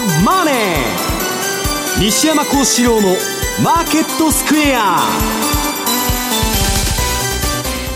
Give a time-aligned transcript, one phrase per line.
[0.00, 3.16] ザ・マネー」西山幸四郎の
[3.62, 4.98] 「マーケットスクエア」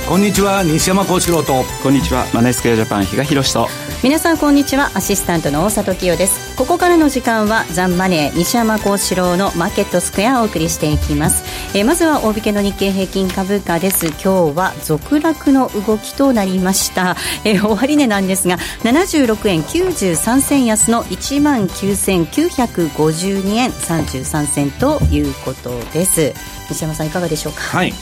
[0.07, 1.65] こんにちは西山幸四郎と。
[1.83, 3.71] こんにちはマネースクエアジャパン比嘉宏と
[4.05, 4.91] 皆さんこんにちは。
[4.95, 6.59] アシスタントの大里清です。
[6.59, 11.43] ここからの時間はザンマネー西山幸四郎のマーケットスクエアをお送りしていきます、
[11.75, 14.09] えー、まずは大引けの日経平均株価です。
[14.09, 26.35] 今日は続落の動きとなりました、えー、終値なんですが76円93銭安の1万9952円33銭ということです。
[26.69, 27.63] 西山さんいかがでしょうか？
[27.63, 27.95] はい。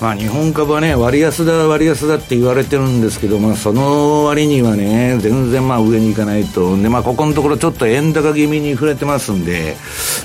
[0.00, 9.76] まあ、日本株はね、割安だ、割安だって言われてるんですけど、まあ、その割にはね、全然まあ上に行かないと、でまあ、ここのところ、ちょっと円高気味に触れてますんで、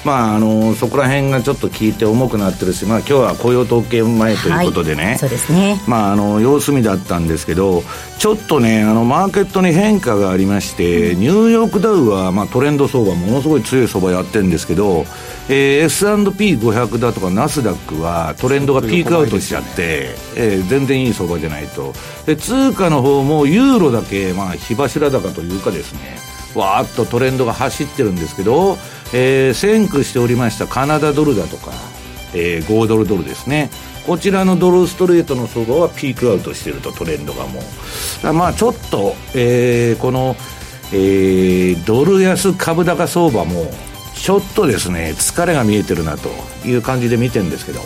[0.03, 5.81] まあ、あのそこら辺がちょっと効いて重くなってるし、まあ今日は雇用統計前ということでね、はい、そうですね。
[5.87, 7.83] まあ、あの様子見だったんですけど、
[8.17, 15.05] ちょっとね、あのマーケットに変化がありまして、ニューヨークダウは、まあ、トレンド相場、ものすごい強い相場やってるんですけど、
[15.49, 21.93] えー、S&P500 だとかナスダックはトレンドがピークアウトしちゃって、えー、全然いい相場じゃないと。
[22.25, 26.17] で通貨の方もユーロだけ、まあ、火柱高というかですね
[26.55, 28.77] わーっとトレンドが走ってるんですけど、
[29.13, 31.71] えー、先駆しておりましたカナダドルだとか、
[32.33, 33.69] えー、5ドルドルですね。
[34.05, 37.59] こちらのドルストレートの相場はピークアウトしてるとトレンドがも
[38.23, 38.33] う。
[38.33, 40.35] まあちょっと、えー、この、
[40.91, 43.71] えー、ドル安株高相場も
[44.15, 46.29] ちょっとですね疲れが見えてるなと
[46.67, 47.81] いう感じで見てるんですけど。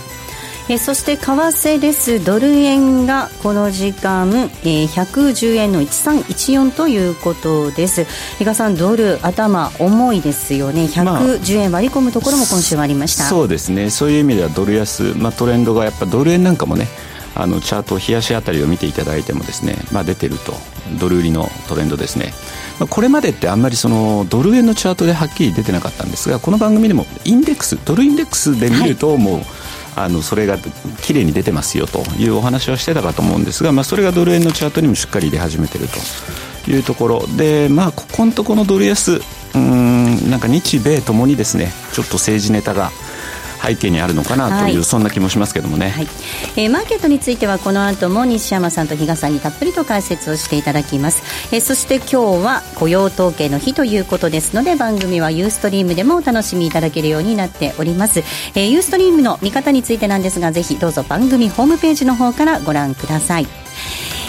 [0.69, 2.23] えそして為替です。
[2.23, 4.29] ドル円がこの時間、
[4.63, 8.05] えー、110円の1314ということです。
[8.39, 10.85] 比嘉さんドル頭重いですよね。
[10.85, 13.89] 110円割り込むところも今週はありました、まあ、そうですね。
[13.89, 16.87] そういう意味ではドル安、まあ、トレンドがやっぱドル円なんかもね
[17.35, 20.53] あのチャート冷やしあたりを見ていただいてもですね、まあ、出てると
[20.99, 22.33] ドル売りのトレンドですね。
[22.89, 29.45] これまでってあんまりそのドル円のチャートではっきり出てなかったんですがこの番組でもインデックスドルインデックスで見るともう、はい、
[29.95, 30.57] あのそれが
[31.01, 37.27] 綺麗に出てますよというお話はしてたかと思うんですが、まあ、それがドル円のチャートにもしっかり出始めてるというところ。
[37.37, 39.21] で、まあ、ここのところのドル安
[39.55, 42.91] うんなんか日米ともにですねちょっと政治ネタが
[43.63, 46.07] 背景にあるのかなという、はい、そんな気もしますけどもね、はい、
[46.57, 51.23] えー、マーケットについてはこの後も西山さんと比嘉さんにたっぷりと解説をしていただきます、
[51.55, 63.47] えー、そして今日は雇用統計の日ということですので番組はユーストリームでもお楽しみいただけるようになっております、えー、ユーストリームの見方についてなんですがぜひどうぞ番組ホームページの方からご覧ください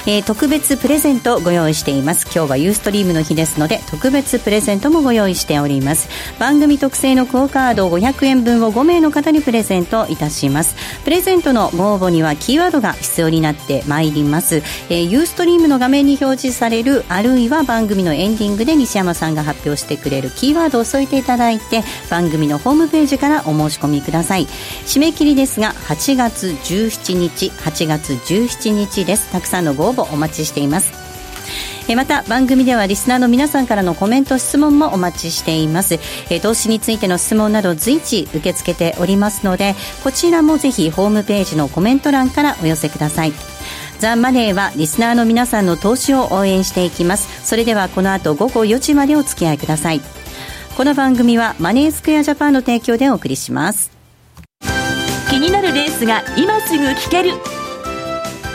[0.06, 2.26] えー、特別プレゼントをご用意しています。
[2.26, 6.08] 今日はユーストリームの日ですので特別プレゼントもご用意しております。
[6.38, 10.74] 番組特製のクオカード500円分を5名の方にプレゼントいたします。
[11.04, 24.46] プレゼントのご応募にはキーワードが必要になってまいります、え、ユーストリームの画面に表示されるあるいは番組のエンディングで西山さんが発表してくれるキーワードを添えていただいて番組のホームページからお申し込みください。
[24.86, 29.30] 締め切りですが8月17日8月17日です。
[29.30, 30.92] たくさんのご応募募お待ちしています。
[31.96, 35.98] また番組ではリスナーの皆さんからのコメント質問もお待ちしています。
[36.42, 43.32] 投資についての質問など随時受け付けておりますのでこちらもぜひホームページのコメント欄からお寄せください。
[43.98, 47.46] ザ・マネーはリスナーの皆さんの投資を応援していきます。
[47.46, 50.00] それではこの後午後4時までお付き合いください。
[50.76, 53.90] この番組はマネースクエアジャパンの提供でお送りします。
[55.30, 57.53] 気になるレースが今すぐ聞ける。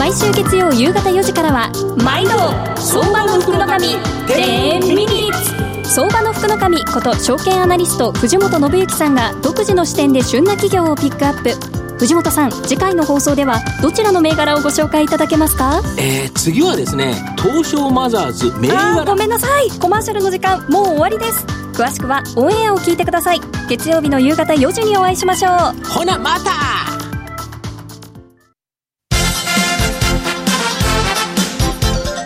[0.00, 1.70] 毎週月曜夕方4時からは
[2.02, 2.30] 毎度
[2.80, 5.90] 相場の福の神10ミニッツ。
[5.94, 11.50] 相場の福の神こと証券アナリスト藤本信之さんが独自の視点で旬な企業をピックアップ。
[11.98, 15.82] 藤本さん次回の放送ではどちらの銘柄をご紹介いただけますか？
[15.98, 19.04] えー、次はですね東証マザーズ銘柄。
[19.04, 19.68] ごめんなさい。
[19.78, 21.44] コマーシャルの時間もう終わりです。
[21.74, 23.40] 詳しくはオンエアを聞いてください。
[23.68, 25.84] 月曜日の夕方4時にお会いしましょう。
[25.86, 26.50] ほなまた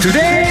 [0.04, 0.44] Today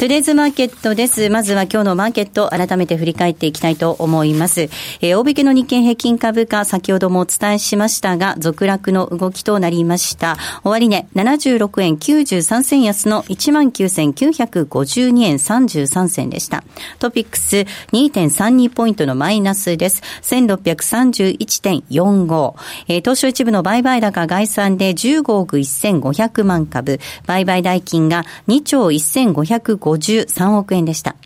[0.00, 1.28] トゥデイズマーケットです。
[1.28, 4.62] まずは今日のマーケット、改めて振り返っていきたいと思います。
[4.62, 10.38] えー、大引けの日経平均株価、先ほどもお伝えしましたが、続落の動きとなりました。
[10.64, 16.64] 終値、76円93銭安の19,952円33銭でした。
[16.98, 20.00] トピックス2.32ポイントのマイナスです。
[20.22, 22.54] 1631.45。
[22.88, 27.00] えー、東証一部の売買高概算で15億1500万株。
[27.26, 28.90] 売買代金が2兆
[29.96, 31.16] 53億円でした。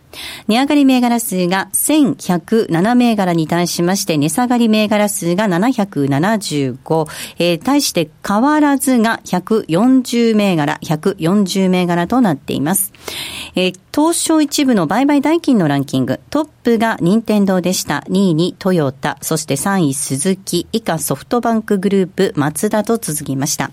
[0.47, 7.07] 値上がり銘柄数が1107銘柄に対しまして、値下がり銘柄数が775、
[7.39, 12.93] えー、対して変わらずが140銘柄、140銘柄となっています。
[13.55, 18.03] えー、東証一部の売買代金のランキング、トップが任天堂でした。
[18.09, 23.71] 2位にトヨタ、そして3位鈴木、以下ソフトバンクグループ、マツダと続きました。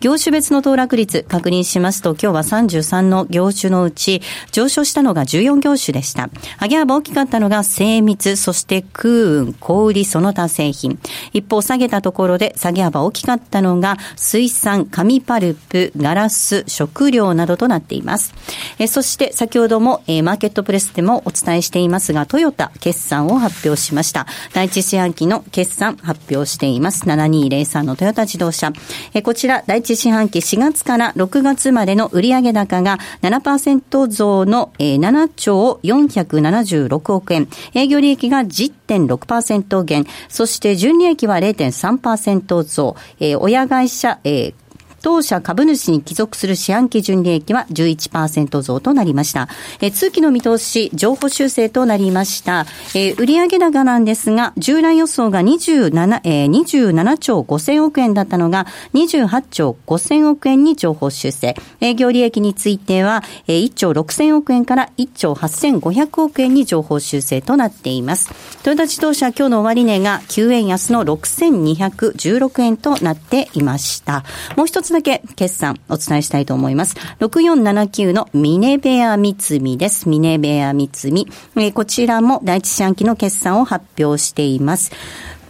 [0.00, 6.30] 業種別の騰落率確認しますと、今日は33の業種のうち、上昇したのが14業種でした。
[6.60, 10.98] 上げ幅大きかったのが精密、そして空運、小売その他製品。
[11.32, 18.34] 一方、下げたところで下げ幅大きかったのが水産、紙パルプ、ガラス、食料などとなっています。
[18.78, 24.26] えそして先ほども、えマーケットプレスでもお伝えしていますが、トヨタ決算を発表しました。
[24.52, 27.04] 第一四半期の決算発表しています。
[27.04, 28.72] 7203のトヨタ自動車。
[29.14, 37.48] えこちら、第一四半期4月から6月までの売上高が7%増の、え7兆476億円。
[37.74, 40.06] 営業利益が10.6%減。
[40.28, 42.96] そして純利益は0.3%増。
[43.20, 44.67] えー、親会社、えー
[45.08, 49.48] 当社株主に帰属する四半期純利益は11%増となりました。
[49.80, 52.66] え通期の見通し、情報修正となりました。
[52.94, 61.56] え売上高なんですが、従来予想が27、えー、27兆5000億円だったのが28兆5000億円に情報修正。
[61.80, 68.28] 営業利益については、えー、1兆6000億円から1兆8500億円に情報修正となっています。
[68.62, 74.22] トヨタ自動車今日の終値が9円安の6216円となっていました。
[74.54, 76.96] もう一つだけ決算お伝えしたいと思います。
[77.20, 80.08] 6479のミネベア三見です。
[80.08, 81.26] ミネベア三見。
[81.56, 84.90] えー、こちらも第一四半期の決算を発表しています。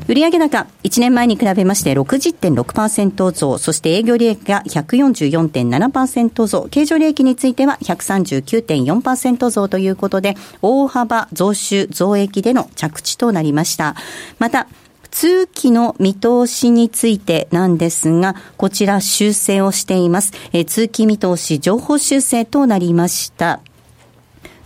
[0.06, 13.96] 売上高、1年前に比べまして60.6%増、そして営業利益が144.7%増、経常利益については139.4%増ということで、大幅増収増益での着地となりました。
[14.38, 14.68] また、
[15.10, 20.32] 通期の見通しについてなんですが、こちら修正をしています。
[20.52, 23.60] え通期見通し情報修正となりました。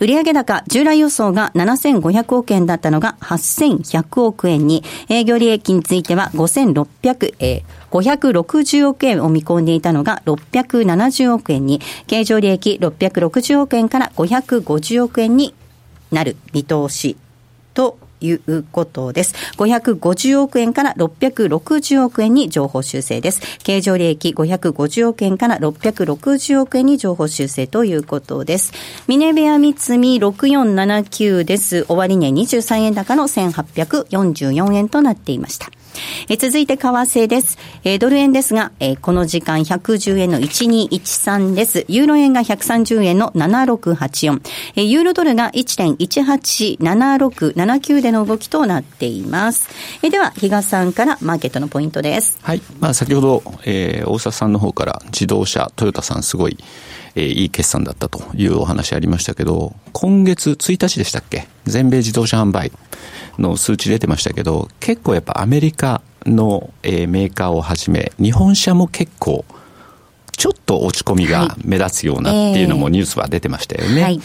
[0.03, 15.55] 売上高、従来予想が7500億円だったのが8100億円に、営業利益については5600、えー、560億円を見込んでいたのが670億円に、経常利益660億円から550億円に
[16.11, 17.17] なる見通し
[17.73, 19.35] ということです。
[19.57, 23.41] 550億円から660億円に情報修正です。
[23.63, 28.73] 経常利益550億円から660億円に情報修正ということです。
[29.09, 31.85] ミネベア三つ6479です。
[31.89, 35.71] 終値23円高の1844円となっていました。
[36.29, 37.59] え続いて為替です。
[37.85, 41.85] えドル円ですが、えこの時間110円の1213です。
[41.89, 44.41] ユーロ円が130円の7684。
[44.77, 49.69] えユーロドルが1.187679での動きとなっています。
[50.03, 52.39] えでは、比嘉さんからマーケットのポイントです。
[52.43, 52.63] はい。
[52.81, 56.59] まあ、先ほど、えー、大沢さんの方から自動車、トヨタさんすごい、
[57.15, 61.47] えー、いい決算だったというお話ありましたけど、今月1日でしたっけ？
[61.65, 62.73] 全米自動車販売
[63.39, 69.45] の数値出てましたけど、結構やっぱアメリカの、えー、メーカーをはじめ、日本車も結構、
[70.37, 74.03] ちょっと落ち込みが目立つようなっていうのもニュースは出てましたよね。
[74.03, 74.21] はい。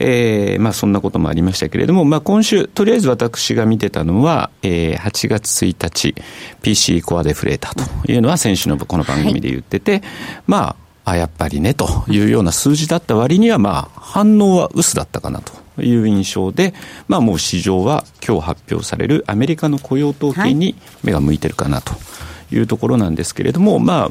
[0.00, 6.14] えー、まあそんなこともありましたけれども、まあ今週、とりあえず私が見てたのは、えー、8月1日、
[6.62, 10.02] PC コアデフレーターというのは先週のこの番組で言ってて、はい、
[10.46, 16.74] まあ、あ、やっぱりね、というような数字だった割には、まあ、反応は薄だったかなという印象で、
[17.08, 21.92] まあ、もう市場は今日発表されるアメリカの雇用統計に目が向いてるかなと。
[21.92, 21.96] い
[22.50, 24.10] いうところなんですけれども、まあ、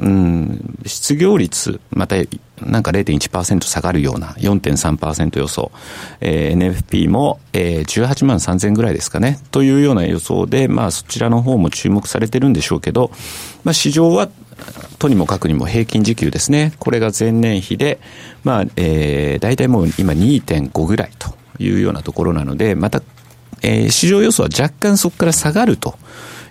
[0.00, 2.16] うん、失業率、また
[2.60, 5.72] なんか0.1%下がるような4.3%予想、
[6.20, 13.10] えー、NFP も、えー、18万3000ぐらいですかね、というような予想で、まあそちらの方も注目されてるんでしょうけど、
[13.64, 14.28] まあ市場は
[14.98, 16.72] とにもかくにも平均時給ですね。
[16.78, 18.00] これが前年比で、
[18.44, 23.02] まあ、えー、大体もう今2.5ぐらいというようなところなので、また、
[23.62, 25.96] えー、市場予想は若干そこから下がると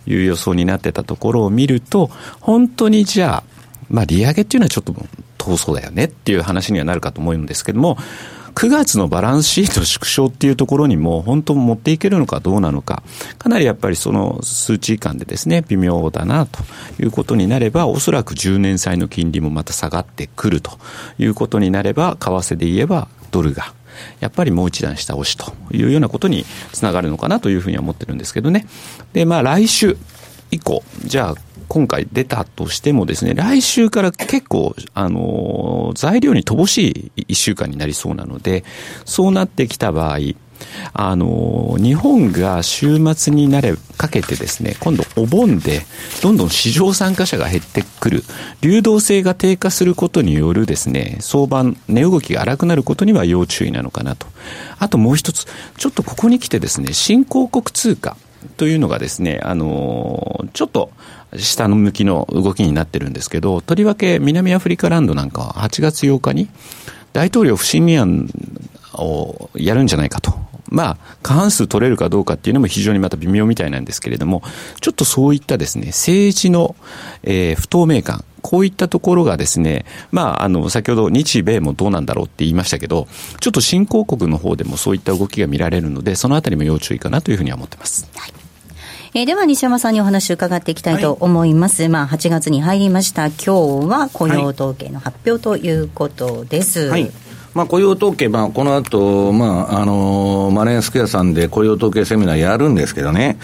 [0.08, 3.44] いう予想になってたところを見ると、本当にじゃあ、
[3.90, 4.96] まあ、利上げっていうのはちょっと
[5.38, 7.98] 遠そうだよねっていう話にはなるかと思うんですけども、
[8.56, 13.04] 9月のバランスシート縮小っていうところにも本当持っていけるのかどうなのか、
[13.38, 16.60] かなりやっぱりその数値間でですね、微妙だなと
[17.00, 20.80] いうことになれば、おそらく10年債の金利もまた下がってくると
[21.18, 23.74] いうことになれば、為替で言えばドルが
[24.20, 28.66] やっぱりもう一段下押しというようなことにつながるのかなというふうには思ってるんですけどね。
[29.14, 29.98] で、まあ来週
[30.52, 31.36] 以降、じゃあ
[31.68, 38.66] 今回出たとしてもですね、来週から結構、あの、材料に乏しい一週間になりそうなので、
[39.06, 40.18] そうなってきた場合、
[40.94, 45.82] あの、日本が週末になれかけてですね、今度お盆で
[46.22, 48.24] どんどん市場参加者が減ってくる、
[48.62, 54.28] 流動性が低下することによるですね、相場、値動きが荒くなることには要注意なのかなと。
[54.80, 55.46] あともう一つ、
[55.78, 58.18] ちょっとここに来てですね、新興国通貨
[58.58, 60.92] というのがですね、あの、ちょっと、
[61.38, 66.50] 下の向きの動きになってるんですけど、とりわけ南アフリカランドなんかは8月8日に
[67.14, 68.30] 大統領不信任案
[68.94, 70.34] をやるんじゃないかと。
[70.72, 74.42] まあ、過半数取れるかどうかっていうのも非常にまた微妙みたいなんですけれども、
[74.80, 76.76] ちょっとそういったですね、政治の、
[77.24, 83.08] えー、不透明感、こういったところがですね、まあ、あの、先ほど日米もどうなんだろうって言いましたけど、
[83.42, 88.10] ちょっと新興国の方でもそういった動きが見られるので、そのあたりも要注意かなというふうには思ってます。
[88.16, 88.34] はい。
[89.14, 93.26] えー、では西山さんにお話を伺っていきたいと思います、はい、まあ8月に入りました。
[93.26, 93.52] 今日
[93.90, 97.12] は雇用統計の発表ということです、はい、
[97.54, 103.38] まあ、雇用統計、まあ、この後、まあ、あのマネースクエアさんで雇用統計セミナーやるんですけどね、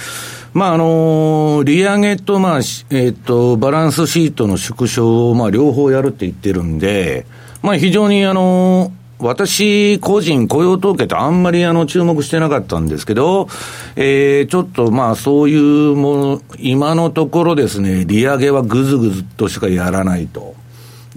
[0.54, 7.26] まあ、あの利上げと、まあ、えっ、ー、と、バランスシートの縮小を、まあ、両方やるって言ってるんで、
[7.62, 13.48] まあ、非常に、あの私個人雇用統計ってあんまりあの注目してなかったんですけど、
[13.96, 20.56] えー、ちょっとまあそういうもの、今のところですね、利上げはぐずぐずとしかやらないと。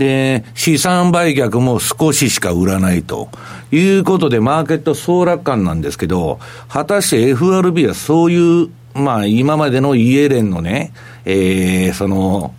[0.00, 3.28] で、資産売却も少ししか売らないと
[3.71, 6.40] いうことで、マーケット総楽観なんですけど、
[6.71, 10.92] 果たして FRB はそういう、まあ今までのイエレンのね、
[11.26, 12.54] えー、その、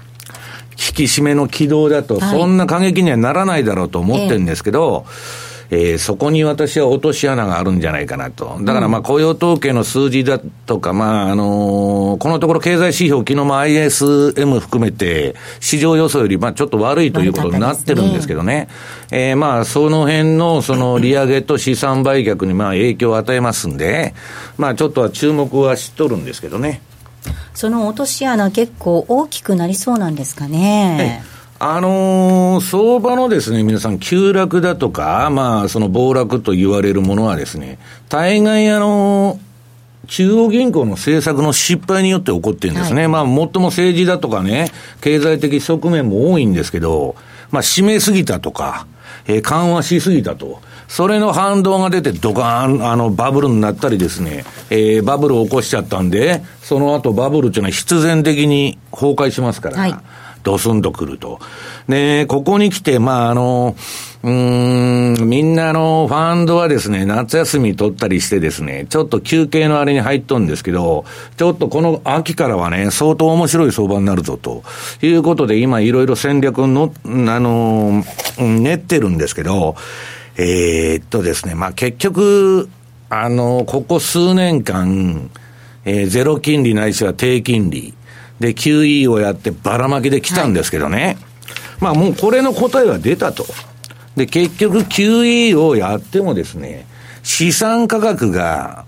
[0.71, 5.13] 引き締めの軌道だと、そんな過激にはならないだろうと思ってるんですけど、えー、
[5.73, 8.57] えー、そこに私は落とし穴があるんじゃないかなと。
[8.61, 18.51] だからまあ雇用統計の数字だとか、まああのー、このところ経済指標、昨日も ISM 含めて、市場予想よりまあちょっと悪いということになってるんですけどね。
[18.51, 18.67] ね
[19.11, 24.13] えー、まあその辺のその利上げと資産売却にまあ影響を与えますんで、
[24.57, 26.81] まあちょっとは注目はしっとるんですけどね。
[27.53, 31.23] その落とし穴、結構大きくなりそうなんですかね。
[31.63, 37.77] あのー、相場のですね、皆さん、急落だとか、まあ、その暴落と言われるものはですね、
[38.09, 39.51] 大概あのー
[40.07, 43.03] 中央銀行の政策の失敗によって起こってるんですね。
[43.03, 47.15] はい、まあ、もっとも政治だとかね、経済的側面も多いんですけど、
[47.51, 48.87] まあ、締めすぎたとか、
[49.27, 50.59] えー、緩和しすぎたと。
[50.87, 59.95] それの反動が出て、ドカーン、あの、バブルになったりですね、えー、バブルを起こしちゃったんで、その後バブルっていうのは必然的に崩壊しますから、はい、
[60.43, 61.39] ドスンとくると。
[61.87, 63.75] で、ここに来て、まあ、あの、
[64.23, 71.05] うん、みんなのファンドはですね、夏休み取ったりしてですね、ちょっと休憩のあれに入っとんですけど、
[71.37, 74.63] ちょっとこの秋からはね、相当面白い相場になるぞと
[75.01, 78.03] いうことで、今いろいろ戦略の、あの、
[78.37, 79.75] 練ってるんですけど、
[80.37, 82.69] えー、っとですね、まあ、結局、
[83.09, 85.31] あの、ここ数年間、
[85.83, 87.93] えー、ゼロ金利ないしは低金利、
[88.41, 91.17] で、QE をやってばらまきで来たんですけどね、はい、
[91.79, 93.45] まあもうこれの答えは出たと。
[94.17, 96.85] で、結局 QE をやってもですね、
[97.23, 98.85] 資産価格が、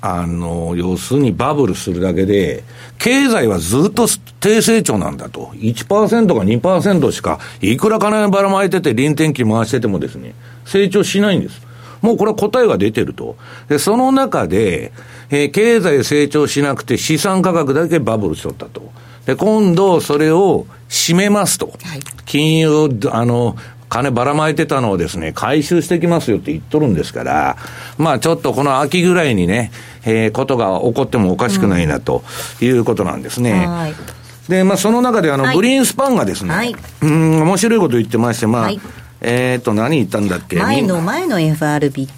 [0.00, 2.64] あの、要するにバブルするだけで、
[2.98, 4.06] 経済はずっと
[4.40, 5.52] 低成長なんだと。
[5.54, 11.67] 1%か2%しか、いくら金ばらまいてて、臨転機回しててもですね、成長しないんです。
[12.00, 13.36] もうこれは答えが出てると。
[13.68, 14.92] で、その中で、
[15.30, 18.90] えー、経済成長しなくて資産価格だけバブルしとったと。
[19.26, 21.66] で、今度それを締めますと。
[21.66, 23.56] はい、金融、あの、
[23.88, 27.56] 金ばらまいてたのをですね、回収してきますよって言っとるんですから、
[27.96, 29.72] まあちょっとこの秋ぐらいにね、
[30.04, 32.22] えー、ことが起こってもおかしくないなと
[32.60, 33.66] いうことなんですね。
[33.68, 38.80] うんで、まあ、その中で、あの、はい、グリーンスパンがですね、はい、うん、面白いこと言ってまして、まあ、はい、
[39.20, 40.56] えっ、ー、と、何言ったんだっけ？
[40.56, 42.08] 前の前の FRB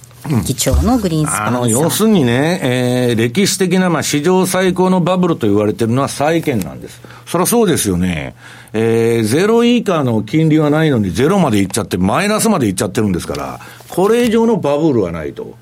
[0.44, 7.00] 議長のグリーンスパン、あの、要するにね、えー、歴史的な、まあ、史上最高のバブルと言われてるのは債券なんです。
[7.26, 8.34] そりゃそうですよね。
[8.72, 15.54] えー、ゼロ以下の金利はないのにゼロまでいっちゃって、マイナスまでいっちゃってるんですから、これ以上のバブルはないと。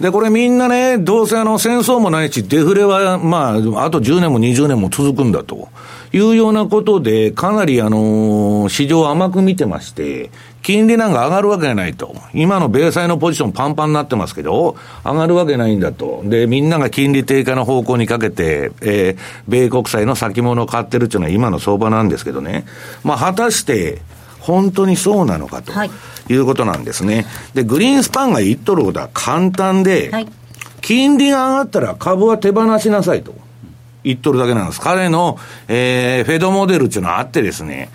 [0.00, 5.68] で、これみんなね、どうせあの戦争もないし、デフレは、まあ、あと10年も20年も続くんだと
[6.12, 10.30] いうようなことで、かなりあの、市場甘く見てまして、
[10.68, 12.14] 金利なんか上がるわけがないと。
[12.34, 16.20] 今の米債のポジションパンパンになってますけど、上がるわけないんだと。
[16.26, 22.66] で、みんなが金利低下の方向にかけて、えー、米国債の先物を買ってるっていうのは今の相場なんですけどね。
[23.02, 24.02] まあ、果たして、
[24.40, 25.90] 本当にそうなのかとはい
[26.28, 27.24] いうことなんですね。
[27.54, 30.28] で、グリーンスパンが言っとることは簡単で、はい
[30.80, 33.34] 金利が上がったら株は手放しなさいと
[34.04, 34.80] 言っとるだけなんです。
[34.80, 37.90] 彼の、えー、フェドモデルっていうのはあってですね、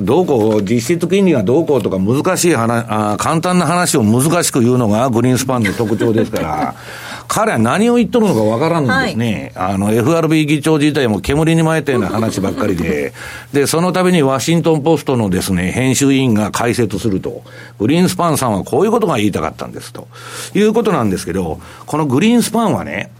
[0.00, 6.74] どうこう、実質金利がどうこうとか難しい話、あー簡単な話を難しく言うのがグリーンスパンの特徴ですから、
[7.28, 9.52] 彼は何を言っとるのかわからんんですね。
[9.54, 13.12] あの、FRB 議長自体も煙に巻いたような話ばっかりで、
[13.52, 17.42] で、その度にワシントンポストのですね、編集委員が解説すると、
[17.78, 20.08] グリーンスパンさんはこういうことが言いたかったんですと、
[20.54, 23.10] いうことなんですけど、このグリーンスパンはね、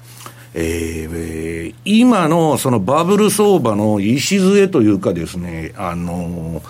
[0.56, 1.46] えーえー
[1.86, 6.62] 今のそのバブル相場の礎というかですね、あの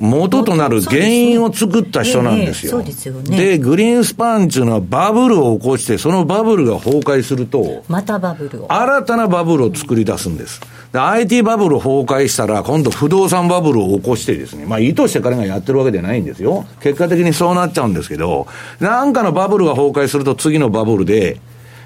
[0.00, 2.82] 元となる原因を作った人なんですよ。
[2.82, 10.60] で、グリーンスパンっていうのはバブルを起こして、そのバブルが崩壊すると、またバブルを新たなバブルを作り出すんです。
[10.92, 16.66] で、IT バブル崩壊したら、今度不動産バブルを起こしてですね、まあ意図して彼がやってるわけじゃないんですよ。
[16.80, 18.48] 結果的にそうなっちゃうんですけど、
[18.80, 21.38] なんかのバブルが崩壊すると次のバブルで、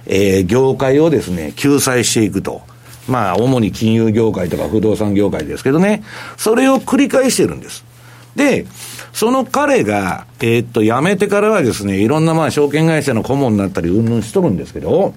[0.07, 2.63] えー業界をですね、救済していくと。
[3.09, 6.03] まあ、主に金融業界とか不動産業界ですけどね、
[6.37, 7.85] それを繰り返してるんです。
[8.37, 8.67] で、
[9.13, 15.15] その彼が、えーっと、辞めてからはですね、いろんなまあ証券会社の顧問になったり、うんぬんしとるんですけど、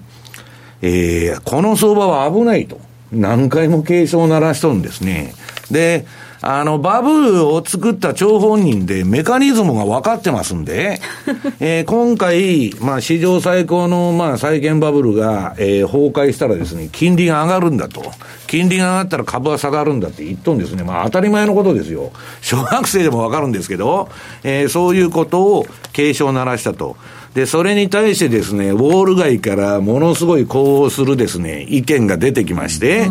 [0.80, 2.80] えーこの相場は危ないと。
[3.12, 5.34] 何回も警鐘を鳴らしとるんですね。
[5.70, 6.06] で、
[6.44, 11.00] あの、バブルを作った張本人でメカニズムが分かってますんで、
[11.60, 18.02] えー今回、まあ、史上最高の、まあ、債券バブルが、えー崩壊したらですね、金利が上がるんだと。
[18.48, 20.82] 金利が上がったら株は下がるんだって言っとるんですね。
[20.82, 22.10] まあ、当たり前のことですよ。
[22.40, 24.08] 小学生でも分かるんですけど、
[24.42, 26.96] えーそういうことを警鐘を鳴らしたと。
[27.34, 33.08] で、それに対してですね、ウォール街からものすごい呼応するですね、意見が出てきまして、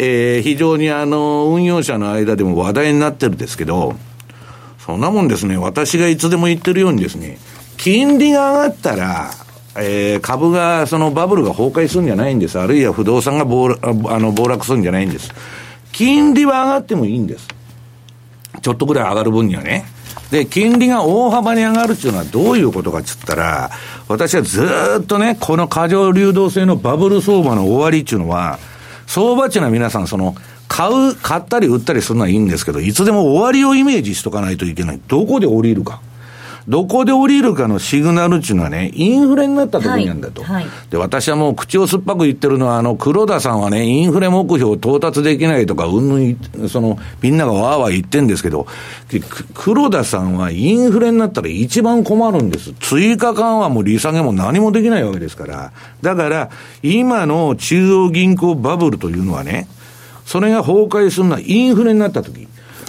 [0.00, 3.96] えー非常にあの、運用者の間でも話題になってるんですけど、
[4.78, 7.38] そんなもんですね、私がいつでも言ってるようにですね、
[7.76, 9.32] 金利が上がったら、
[9.76, 12.60] えー株が、そのバブルが崩壊するんじゃないんです。
[12.60, 15.32] あるいは不動産が暴落あの暴落するんじゃないんです。
[15.90, 17.48] 金利は上がってもいいんです。
[18.62, 19.84] ちょっとぐらい上がる分にはね。
[20.30, 23.70] で、金利が大幅に上がるっていうのはどういうことかって言ったら、
[24.06, 24.64] 私はず
[25.02, 28.60] っとね、この過剰流動性のバブル相場の終わりっていうのは、
[29.08, 30.36] 相場値な皆さんその、
[30.68, 35.00] 買う、買ったり売ったりするのはいいんですけど、いつでも終わりをイメージしとかないといけない。
[35.08, 36.02] どこで降りるか。
[36.68, 40.42] どこで降りるかのシグナルっていうのはね、インフレになった時なんだと。
[40.42, 48.66] はいはいで、私はもう口を酸っぱく言ってるのは、あの、黒田さんはね、インフレ目標を到達できないとか、うんぬん、その、みんながわーわー言ってんですけど、
[49.08, 52.72] く黒田さんはインフレになったら一番困るんです。
[52.80, 55.72] 追加緩和も利下げも何もできないわけですから。
[56.02, 56.50] だから、
[56.82, 59.68] 今の中央銀行バブルというのはね、
[60.26, 62.48] それが崩壊するのはインフレになった時。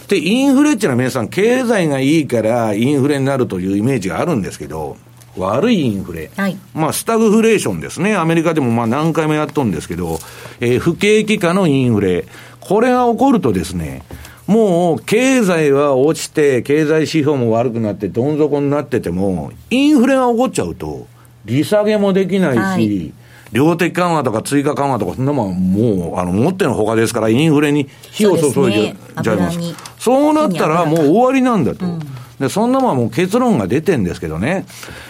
[0.09, 4.97] で、インフレっていうのは皆さん、経済がいいからインフレになるというイメージがあるんですけど、
[5.37, 6.31] 悪いインフレ。
[6.35, 8.15] はいまあ、スタグフレーションですね。
[8.15, 10.19] アメリカでもまあ何回もやっとんですけど、
[10.59, 12.25] えー不景気下のインフレ。
[12.59, 14.01] これが起こるとですね、
[14.47, 21.05] もう経済は落ちて、経済指標も悪くなって、どん底になってても、インフレが起こっちゃうと、
[21.45, 23.13] 利下げもできないし、はい
[23.51, 29.59] 量的緩和とか追加緩和とか、そんなもんもう、あの、持ってのほかですから、インフレに火を注いそうですでねちゃいます。
[29.99, 31.85] そうなったらもう終わりなんだと。
[31.85, 31.99] うん。
[32.39, 34.65] で、そんなもんはもう結論が出てんですけどね。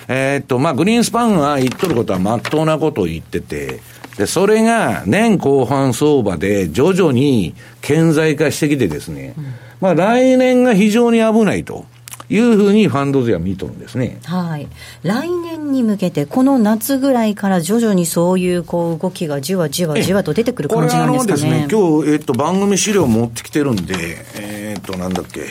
[0.07, 3.81] えーっと、まあ、グリーンスパンが言っとることは真っ当なことを言ってて、
[4.17, 9.35] で、それが年後半相場で徐々に顕在化してきてですね、
[9.79, 11.85] まあ、来年が非常に危ないと
[12.29, 14.19] いうふうにファンド勢は見とるんですね。
[14.25, 14.67] はい、
[15.01, 21.49] 来年に向けて、この夏ぐらいから徐々にそういうこう動きがじわじわじわと出てくる感じなんですかね。
[21.49, 23.95] ね、今日、えっと、番組資料持ってきてるんで、
[24.35, 25.41] えっと、なんだっけ、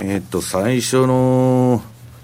[0.00, 1.82] えっと、最初の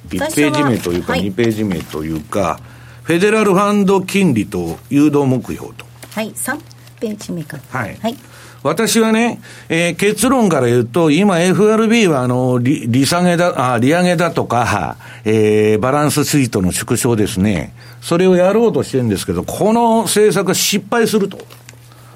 [0.08, 2.60] 1ページ目というか、最初ははい2ページ目というか、
[3.04, 5.86] フェデラルファンド金利と誘導目標と。
[6.14, 6.58] はい、3
[6.98, 7.80] ページ目から。
[7.80, 8.16] はいはい。
[8.62, 17.72] 私はね、えー結論から言うと、今 FRB はあの、利利下げだ、あ、利上げだとか、えーバランスシートの縮小ですね。
[18.02, 21.38] それをやろうとしてるんですけど、この政策は失敗すると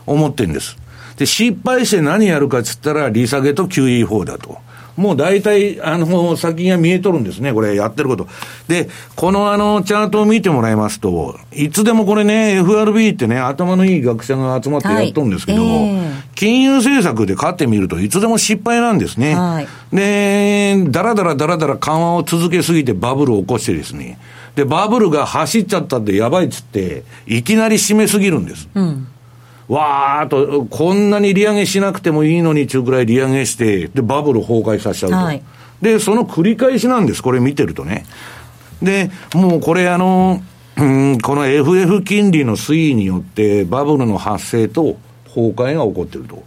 [0.07, 0.77] 思ってるんです。
[1.17, 4.59] で、失敗して何やるかっつったら、利下げと QE4 だと。
[4.97, 8.29] もう大体、あの、先が見えとるんですね、これやってること。
[8.69, 19.35] で、このあの、チャートを見てもらいますと、いつでもこれね、FRB ってね、頭のいい学者が集まってやっとるんですけど、はいえー金融政策で勝ってみるといつでも失敗なんですね。
[19.37, 24.19] はいで、だらだらだらだら緩和を続けすぎてバブルを起こしてですね、
[24.57, 28.69] で、バブルが走っちゃったってやばいっつって、いきなり締めすぎるんです。
[28.75, 29.07] うん。
[29.69, 35.17] わーっと、こんなに利上げしなくてもいいのにちゅうくらい利上げして、で、バブル崩壊させちゃうと。
[35.17, 35.43] はい
[35.83, 38.07] で、その繰り返しなんです、これ見てるとね。
[38.81, 40.41] で、もうこれあの、
[40.79, 44.97] うん、この FF 金利の推移によって、バブルの発生と
[45.27, 46.43] 崩壊が起こってると。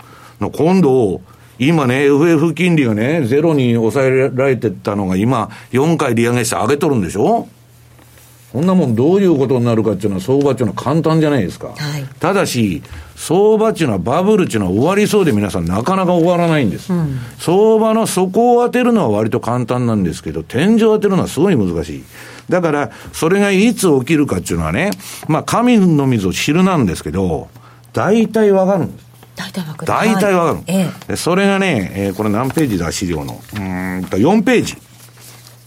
[0.57, 1.21] 今度、
[1.59, 7.47] 今ね、FF 金利がね、ゼロに抑えられてたのが今、4回利上げして上げとるんでしょ？
[8.53, 11.67] こんなもんどういうことになるかっていうのは相場っていうのは簡単じゃないですか。
[11.67, 11.77] はい
[12.19, 12.81] ただし、
[13.15, 16.91] 相場っていうのはバブルっていうのは終わりそうで皆さんなかなか終わらないんです。
[17.39, 22.03] 相場の底を当てるのは割と簡単なんですけど、天井を当てるのはすごい難しい。
[22.49, 24.91] だから、それがいつ起きるかっていうのはね、
[25.27, 27.49] まあ、神の水を知るなんですけど、
[27.93, 29.05] 大体わかるんです。
[29.35, 29.85] 大体わかる。
[29.85, 33.41] 大体わかる、はいそれがね、えーこれ何ページだ、資料の。
[33.53, 34.77] うーんと、4ページ。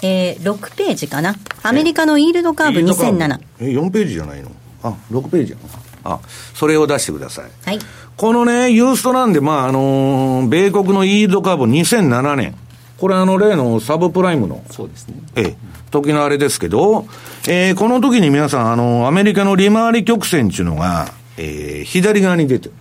[0.03, 1.35] ええー、6ページかな。
[1.63, 3.39] アメリカのイールドカーブ2007。
[3.61, 4.51] え、4ページじゃないの？
[4.83, 5.59] あ、6ページや
[6.05, 6.13] な。
[6.15, 6.21] あ、
[6.55, 7.51] それを出してください。
[7.67, 7.79] はい。
[8.17, 12.55] このね、ユーストなんで、まあ、あのー米国のイールドカーブ2007年。
[12.99, 14.63] これあの、例のサブプライムの。
[14.71, 15.15] そうですね。
[15.37, 15.57] ええ、
[15.91, 17.07] 時のあれですけど、
[17.49, 22.75] えーこの時に皆さん、あの、アメリカの利回り曲線っていうのが、えー左側に出てる。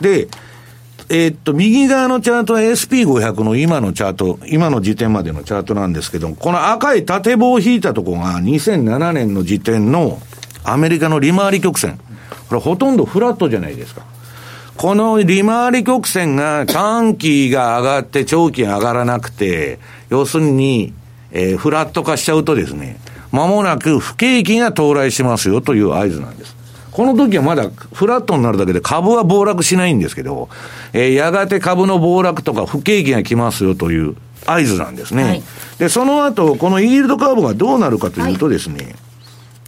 [0.00, 0.28] で、
[1.12, 10.22] えーっと、右側のチャートは SP500 の今のチャート、今の時点までのチャートなんですけど、この赤い縦棒を引いたとこが2007年の時点の
[10.62, 11.98] アメリカの利回り曲線。
[12.48, 14.02] これほとんどフラットじゃないですか。
[14.76, 20.92] この利回り曲線が短期が上がって長期が上がらなくて、要するに、
[21.32, 23.00] えーフラット化しちゃうとですね、
[23.32, 26.59] 間もなく不景気が到来しますよという合図なんです。
[26.92, 30.48] この時はまだフラットになるだけで株は暴落しないんですけど、
[30.92, 35.22] えーやがて株の暴落とか不景気が来ますよという合図なんですね。
[35.24, 35.42] はい
[35.80, 38.96] で、その後、このイールドカーブがどうなるかというとですね、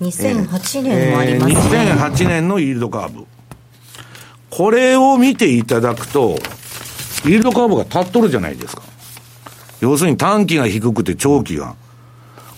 [0.02, 1.60] 2008年もありますね。
[1.86, 3.24] えー2008年のイールドカーブ。
[4.50, 6.36] これを見ていただくと、
[7.24, 8.82] イールドカーブが立っとるじゃないですか。
[9.80, 11.76] 要するに短期が低くて長期が。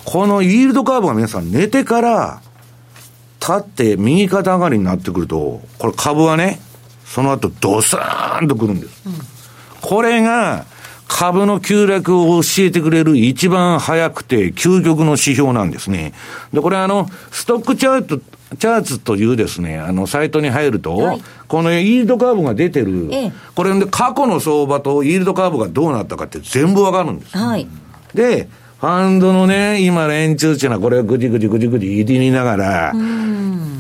[0.04, 2.42] このイールドカーブが皆さん寝てから、
[3.46, 6.60] 立って右肩上がりになってくると、これ株はね、
[7.04, 9.02] その後ドサーンとくるんです。
[9.82, 10.64] これが
[11.06, 16.14] 株の急落を教えてくれる一番早くて究極の指標なんですね。
[16.54, 18.18] で、これあの、ストックチャート、
[18.56, 27.36] チャーツというですね、あの、サイトに入ると、はいこのイールドカーブが出てる、ええこれで過去の相場とイールドカーブがどうなったかって全部わかるんです。
[27.36, 27.68] はい。
[28.14, 28.48] で、
[28.84, 32.92] ファンドのね、今連中っていうのはこれをぐじぐじぐじぐじ言いながら、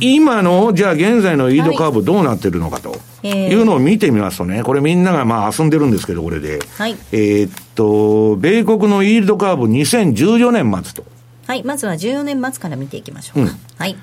[0.00, 6.58] 今の、じゃあ現在のイールドカーブどうなってるのかと、ええいうのを見てみますとね、これみんながまあ遊んでるんですけど、これで。
[6.78, 11.04] はいえーっと、米国のイールドカーブ2014年末と。
[11.48, 11.62] はい。
[11.64, 13.52] まずは14年末から見ていきましょうか。
[13.52, 13.96] うんはい。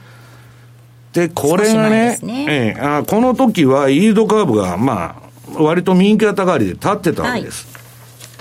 [1.13, 5.19] で、これがね、ねええあこの時はイールドカーブが、ま
[5.57, 7.80] あ、割と右肩上がりで立ってたわけです。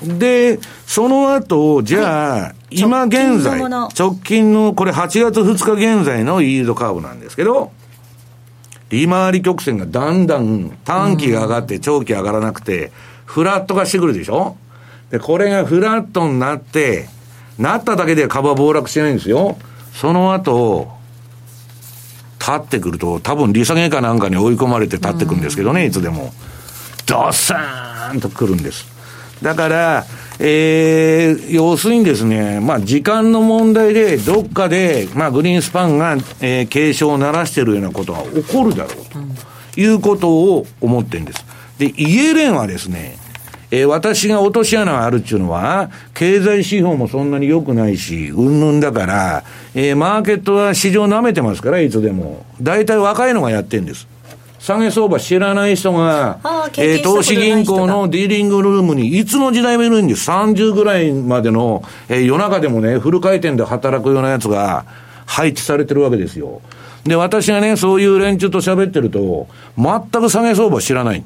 [0.02, 7.72] で、その後、じゃあ、今現在、直直近の、これ8月2日現在のイールドカーブなんですけど、
[8.88, 12.92] 利回り曲線がだんだん短期が上がって長期上がらなくて、
[13.24, 14.56] フラット化してくるでしょ？
[15.10, 17.08] で、これがフラットになって、
[17.58, 19.58] なっただけで株は暴落してないんですよ。
[19.92, 20.88] その後、
[22.40, 26.32] 立ってくると、多分利下げかなんかに追い込まれて立ってくるんですけどね、いつでも。
[27.06, 28.86] ドサーンと来るんです。
[29.42, 30.04] だから、
[30.38, 41.44] えー、要するにですね、まあ、時間の問題で、どっかで、まあ、グリーンスパンが、えー、警鐘を鳴らしてるようなことが起こるだろうということを思ってるんです。
[41.78, 43.18] で、イエレンはですね、
[43.70, 52.44] えー私が落とし穴があるっていうのは、経済指標もそんなに良くないし、うんぬんだから、えーマーケットは市場舐めてますから、いつでも。
[52.60, 54.08] 大体若いのがやってるんです。
[54.60, 56.38] 下げ相場知らない人が
[56.76, 60.30] えー投資銀行のディーリングルームにいつの時代もいるんです。
[60.30, 64.84] 30ぐらいまでの、えー夜中でもね、フル回転で働くようなやつが
[65.24, 66.60] 配置されてるわけですよ。
[67.04, 71.24] で、私がね、そういう連中と喋ってると、全く下げ相場知らない。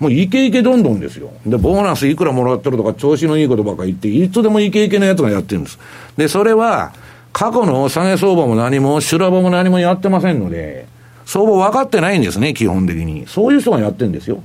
[0.00, 1.30] もうイケイケどんどんですよ。
[1.46, 5.78] で、ボーナスいくらもらってるとか、調子のいいことばっか言って、いつでもイケイケなやつがやってるんです。
[6.16, 6.92] で、それは、
[7.32, 10.86] 過去の下げ相場も何も、修羅場も何もやってませんので、
[11.32, 13.26] 相場分かってないんですね、基本的に。
[13.26, 14.42] そういう人がやってるんですよ。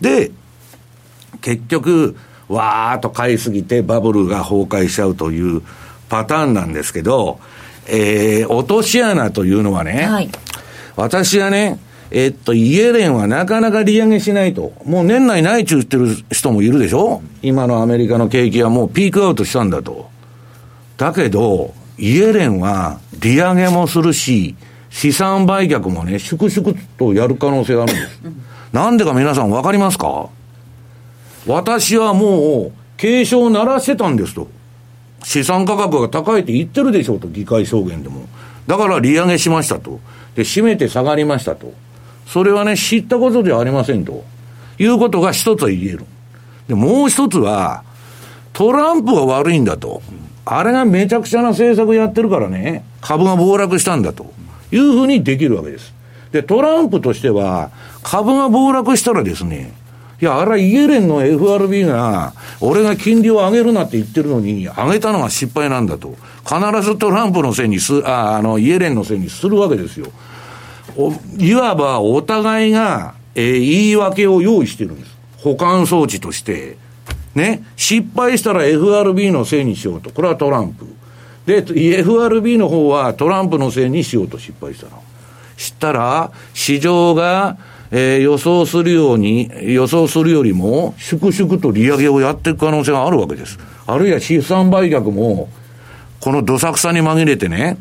[0.00, 0.32] で、
[1.40, 2.16] 結局、
[2.48, 5.62] わーっと買いすぎてバブルが崩壊しちゃうという
[6.08, 7.38] パターンなんですけど、
[7.86, 10.28] えー、落とし穴というのはね、はい。
[10.96, 11.78] 私はね、
[12.10, 14.72] えっと、イエレンはなかなか利上げしないと。
[14.84, 17.22] もう年内ないちゅう言ってる人もいるでしょ？
[17.42, 20.08] 今のアメリカの景気はもうピークアウトしたんだと。
[20.96, 24.54] だけど、イエレンは利上げもするし、
[24.94, 28.20] 資産売却もね、粛々とやる可能性があるんです。
[28.72, 30.28] なんでか皆さんわかりますか？
[31.48, 34.48] 私はもう、警鐘を鳴らしてたんですと。
[35.24, 38.28] 資産価格が高いって言ってるでしょうと、議会証言でも。
[38.68, 39.98] だから利上げしましたと。
[40.36, 41.74] で、締めて下がりましたと。
[42.28, 44.24] それはね、知ったことではありませんと。
[44.78, 46.04] いうことが一つは言える。
[46.68, 47.82] で、もう一つは、
[48.52, 50.02] トランプが悪いんだと。
[50.44, 54.32] あれがめちゃくちゃな政策やってるからね、株が暴落したんだと。
[54.76, 55.94] いうふうにできるわけです。
[56.32, 57.70] で、トランプとしては、
[58.02, 59.72] 株が暴落したらですね、
[60.20, 66.16] いや、あれはイエレンの FRB が、俺が金利を上げるなって言ってるのに、上げたのが失敗なんだと。
[66.44, 70.06] 必ずトランプのせいにす、あ、あの、イエレンのせいにするわけですよ。
[71.38, 75.16] いわばお互いが、えー言い訳を用意してるんです。
[75.38, 76.76] 保管装置として。
[77.34, 77.64] ね。
[77.76, 80.10] 失敗したら FRB のせいにしようと。
[80.10, 80.86] これはトランプ。
[81.46, 81.64] で、
[81.98, 85.02] FRB の方はトランプのせいにしようと失敗したの。
[85.56, 87.56] したら、市場が、
[87.90, 93.58] えー予想するように、予想するよりも、粛々と利上げをやっていく可能性があるわけです。
[93.86, 95.48] あるいは資産売却も、
[96.20, 97.76] このどさくさに紛れてね、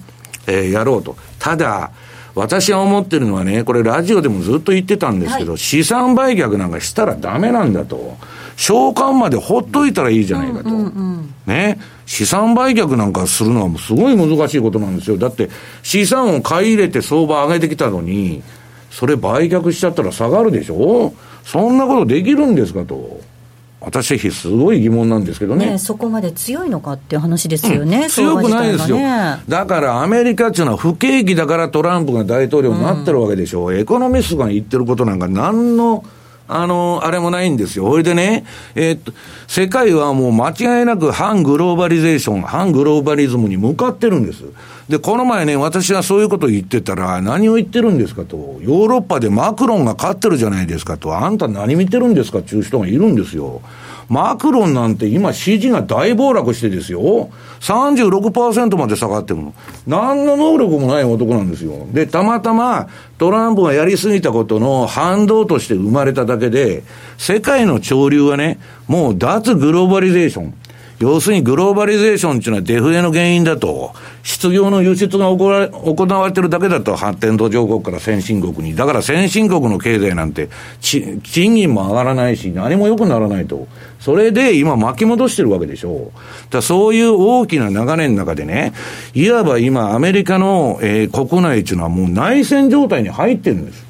[0.46, 1.16] えーやろうと。
[1.40, 1.92] ただ、
[2.36, 8.18] 私が思ってるのはね、これラジオでもずっと言ってたんですけど、資産売却なんかしたらダメなんだと。
[8.56, 10.70] 償還までほっといたらいいじゃないかと。
[11.46, 11.80] ね。
[12.06, 15.18] 資産売却なんかするのはもうすごい難しいことなんですよ。
[15.18, 15.50] だって、
[15.82, 18.44] 資産を買い入れて相場上げてきたのに、
[18.92, 21.14] それ売却しちゃったら下がるでしょ？
[21.44, 23.22] そんなことできるんですかと。
[23.86, 25.66] 私、すごい疑問なんですけどね。
[25.72, 28.96] ね、そこまで強いのかっていう話ですよね、強くないですよ。
[28.96, 33.74] ねだからアメリカっていうのは不景気だからトランプが大統領になってるわけでしょう。
[33.74, 36.06] エコノミストが言ってることなんか何の、
[36.48, 37.86] あの、あれもないんですよ。
[37.86, 39.14] ほいでね、えーっと、
[39.48, 44.44] 世界はもう間違いなく反グローバリゼーション、反グローバリズムに向かってるんです。
[44.90, 48.60] で、この前ね、私はそういうことを言ってたら、何を言ってるんですかと。
[48.62, 51.18] ヨーロッパでマクロンが勝ってるじゃないですかと。
[51.18, 53.62] あんた何見てるんですかっていう人がいるんですよ。
[54.10, 57.30] マクロンなんて今支持が大暴落してですよ。
[57.60, 59.54] 36%まで下がってるの。
[59.88, 61.88] 何の能力もない男なんですよ。
[61.92, 62.88] で、たまたま
[63.18, 66.84] トランプがやりすぎたことの反動として生まれただけで、
[67.18, 70.54] 世界の潮流はね、もう脱グローバリゼーション。
[71.04, 73.94] 要するにグローバリゼーションっていうのはデフレの原因だと。
[74.24, 78.74] 失業の輸出が行われ行われてるだけだと発展途上国から先進国に。
[78.74, 80.48] だから先進国の経済なんて
[80.80, 83.68] 賃金も上がらないし何も良くならないと。
[84.00, 86.20] それで今巻き戻してるわけでしょう。
[86.50, 88.72] だそういう大きな流れの中でね、
[89.14, 93.86] いわば今アメリカの、えー国内っていうのはもう内戦状態に入ってるんです。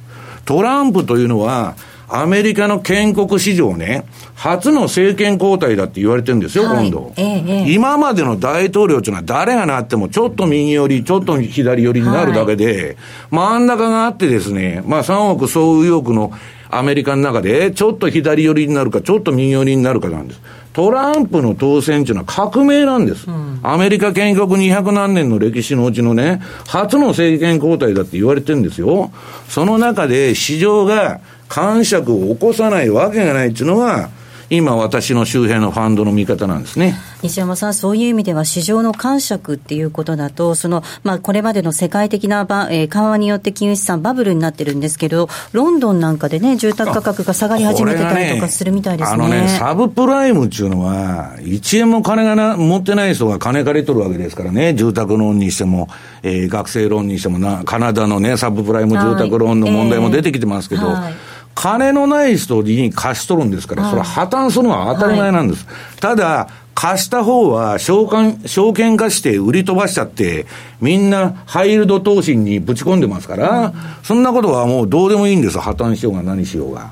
[0.46, 1.76] トランプというのは、
[2.16, 7.14] アメリカの建国史上ね、初の政権交代だって言われてるんですよ、はい今度。
[7.18, 12.98] ええええ今までの大統領っていうのは誰がなってもちょっと右寄り、ちょっと左寄りになるだけで、
[13.32, 16.32] 真ん中があってですね、まあ3億総右翼の
[16.70, 20.42] アメリカの中で、ちょっと左寄りになるか、ちょっと右寄りになるかなんです。
[20.74, 23.26] トランプの当選っていうのは革命なんです。
[23.64, 29.12] アメリカ建国200何年の歴史のうちのね、初の政権交代だって言われてるんですよ。
[29.50, 31.22] その中で市場が
[31.54, 34.10] 感触を起こさないわけがないっていうのが、
[34.50, 36.96] 今私の周辺のファンドの見方なんですね。
[37.22, 49.16] 西山さん、そういう意味では市場の感触っていうことだと、そのまあ、これまでの世界的なば、えー緩和によって金融資産バブルになってるんですけど、ロンドンなんかでね、住宅価格が下がり始めてたりとかするみたいですね。
[49.16, 55.88] あのね、サブプライムっていうのは、1円も金がな持ってない人が金借り取るわけですからね、住宅ローンにしても、
[56.22, 65.68] えー学生ローンにしてもな、カナダのね、サブプライム住宅ローンの問題も出てきてますけど、はい金のない人に貸し取るんですから、それは破綻するのは当たり前なんです。
[66.00, 70.48] ただ、貸した方は証券、証券化して売り飛ばしちゃって、
[70.82, 76.92] みんなハイルド投資にぶち込んでますから、そんなことはもうどうでもいいんです破綻しようが何しようが。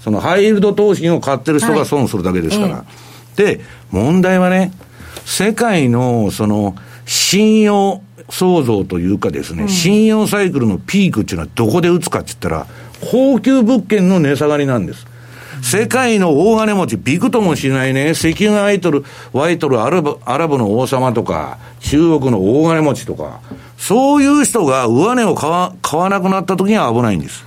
[0.00, 2.84] そのハイルド投資を買ってる人が損するだけですから。
[3.36, 4.72] で、問題はね、
[5.24, 6.74] 世界のその
[7.06, 12.66] 信用創造というかですね、信用サイクルのピークっていうのはどこで打つかって言ったら、
[13.10, 15.06] 高級物件の値下がりなんです。
[15.62, 23.40] 世界の大金持ち、びくともしないね、石油アイドル、ワイトルアラブ、アラブの王様とか、中国の大金持ちとか、
[23.76, 27.44] そういう人が上値を買わ買わなくなった時には危ないんです。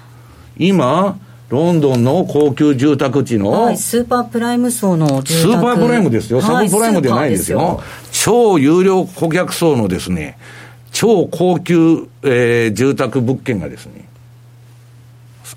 [0.58, 1.18] 今、
[1.50, 7.82] ロンドンの高級住宅地の、はい、スーパープライム層の住宅スーパープライムですよ、サはいブプライムではないですよ。
[8.12, 10.38] 超有料顧客層のですね、
[10.94, 14.08] 超高級、えー住宅物件がですね、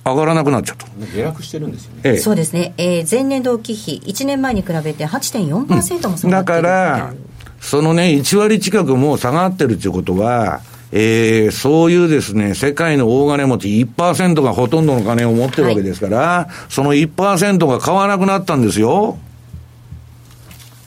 [0.04, 0.86] 上がらなくなっちゃった。
[1.14, 2.00] 下落してるんですよね。
[2.04, 2.16] ええ。
[2.16, 7.14] そうですね、えー前年同期比、1年前に比べて8.4%も下がだっているから、
[7.60, 19.18] そのね、1割近くもう下がってるっていうことは、えーそういうですね、世界の大金持ち1%がほとんどの金を持ってるわけですから、その1%が買わなくなったんですよ。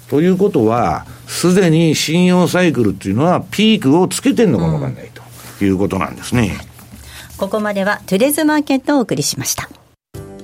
[0.09, 5.21] ということは、すでに信用サイクルっていうのはピークをつけてるのかもわかんないと。
[5.63, 6.57] いうことなんですね。
[7.37, 9.69] ここまではトゥデズマーケットをお送りしました。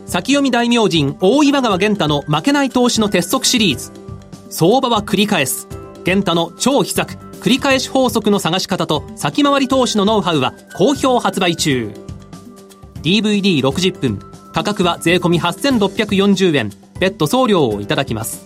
[0.05, 3.91] 先読み大名人大岩川源太の負けない投資の鉄則シリーズ。
[4.49, 5.67] 相場は繰り返す。
[6.05, 11.91] 源太の超秘策繰り返し法則の探し方と先回り投資のノウハウは好評発売中。
[13.01, 14.19] DVD60 分
[14.53, 16.71] 価格は税込8640円。
[16.99, 18.44] 別途送料をいただきます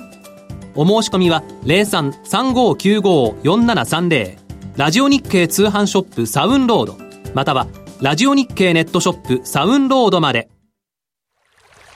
[0.82, 4.38] お申し込みは0335954730
[4.78, 6.98] ラジオ日経通販ショップサウンロード。
[7.34, 7.68] または
[8.00, 10.48] ラジオ日経ネットショップサウンロードまで。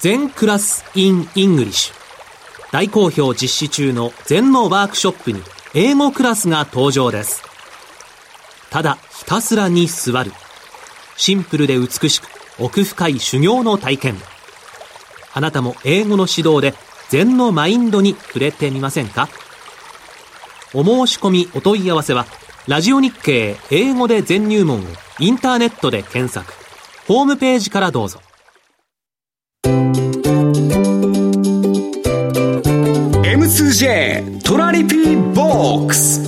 [0.02, 1.94] 全クラス in English
[2.74, 5.42] 大好評実施中の全のワークショップに
[5.74, 7.42] 英語クラスが登場です。
[8.70, 10.34] ただひたすらに座る。
[11.16, 12.28] シンプルで美しく
[12.60, 14.18] 奥深い修行の体験。
[15.34, 16.74] あなたも英語の指導で
[17.14, 19.30] 禅のマインドに触れてみませんか？
[20.74, 22.26] お申し込みお問い合わせは
[22.68, 24.84] ラジオ日経英語で全入門を
[25.20, 26.52] インターネットで検索。
[27.08, 28.20] ホームページからどうぞ。
[33.24, 36.24] M2J トラリピーボックス。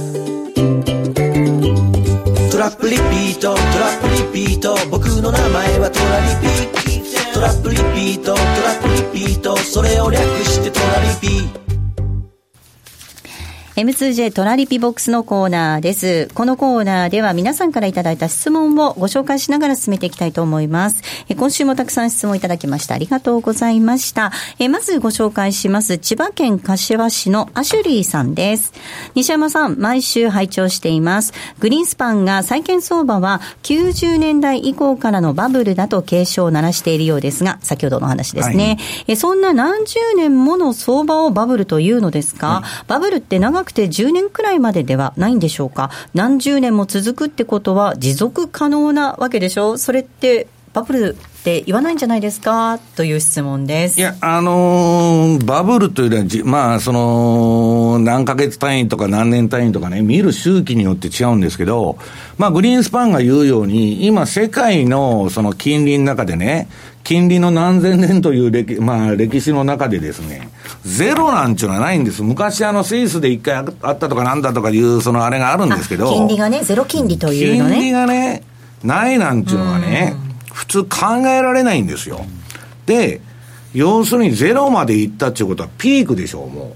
[2.52, 4.78] トラップリピートトラップリピート。
[4.92, 6.85] 僕の名前はトラリピト
[7.36, 11.65] トラップリピートトラップリピートそれを略してトラリピート。
[13.76, 16.30] M2J トラリピボックスのコーナーです。
[16.34, 21.02] このコーナーでは皆さんからいただいた質問をご紹介しながら進めていきたいと思います。
[21.28, 22.96] え今週もたくさん質問いただきました。
[22.96, 24.32] ありがとうございました。
[24.60, 25.98] えまずご紹介します。
[25.98, 28.72] 千葉県柏市のアシュリーさんです。
[29.14, 31.34] 西山さん、毎週拝聴しています。
[31.60, 38.78] グリーンスパンが債券相場は90年代以降からのバブルだと警鐘を鳴らしているようですが、先ほどの話ですね。
[39.08, 45.90] えそんな何十年もの相場をバブルというのですか、バブルって長くくて10年くらいまでではないんでしょうか。
[46.14, 52.80] 何十年も続くってことは持続可能なわけでしょそれってバブルって言わないんじゃないですか？
[52.98, 54.00] という質問です。
[54.00, 61.98] いや、あのーバブルというよりはじ、まあ、その、何ヶ月単位とか何年単位とかね、見る周期によって違うんですけど、
[62.38, 66.68] まあ、グリーンスパンが言うように、今、世界のその金利の中でね、
[67.06, 70.50] 金利の何千年という歴, まあ、歴史の中でですね、
[70.84, 72.22] ゼロなんちゅうのはないんです。
[72.24, 77.92] 昔、あの、スイスで一回あったとかなんだとかいう、そのあれがあるんですけど、金利がね、ゼロ金利というの金利ね。
[77.94, 78.44] がね、
[78.84, 80.16] ないなんていうのはね、
[80.52, 82.26] 普通考えられないんですよ。
[82.88, 83.22] で、
[83.74, 86.76] 要するにゼロまで行ったっていうことはピークでしょう、も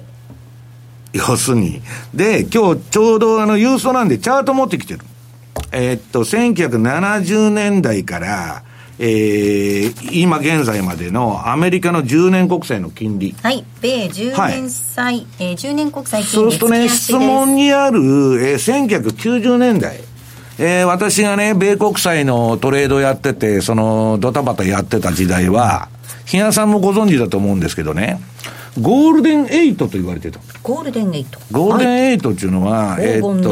[1.13, 1.17] う。
[1.17, 1.81] 要するに。
[2.13, 4.99] で、今日ちょうどあの、ユーストなんでチャート持ってきてる。
[5.71, 8.63] えーっと、1970年代から、
[9.01, 13.33] えー、今現在までのアメリカの10年国債の金利。
[13.41, 13.63] はい。
[13.81, 17.99] 米10年債、えー10年国債金利そうするとね、質問にある、
[18.43, 20.01] えー1990年代、
[20.57, 25.87] えー私がね、米国債のトレードやってて、その、ドタバタやってた時代は、
[26.25, 28.19] 日野さんもご存知だと思うんですけどね、
[28.79, 30.39] ゴールデンエイトと言われてた。
[30.61, 31.39] ゴールデンエイト。
[31.51, 33.49] ゴールデはいンエイトっていうのは、黄金のえーっと、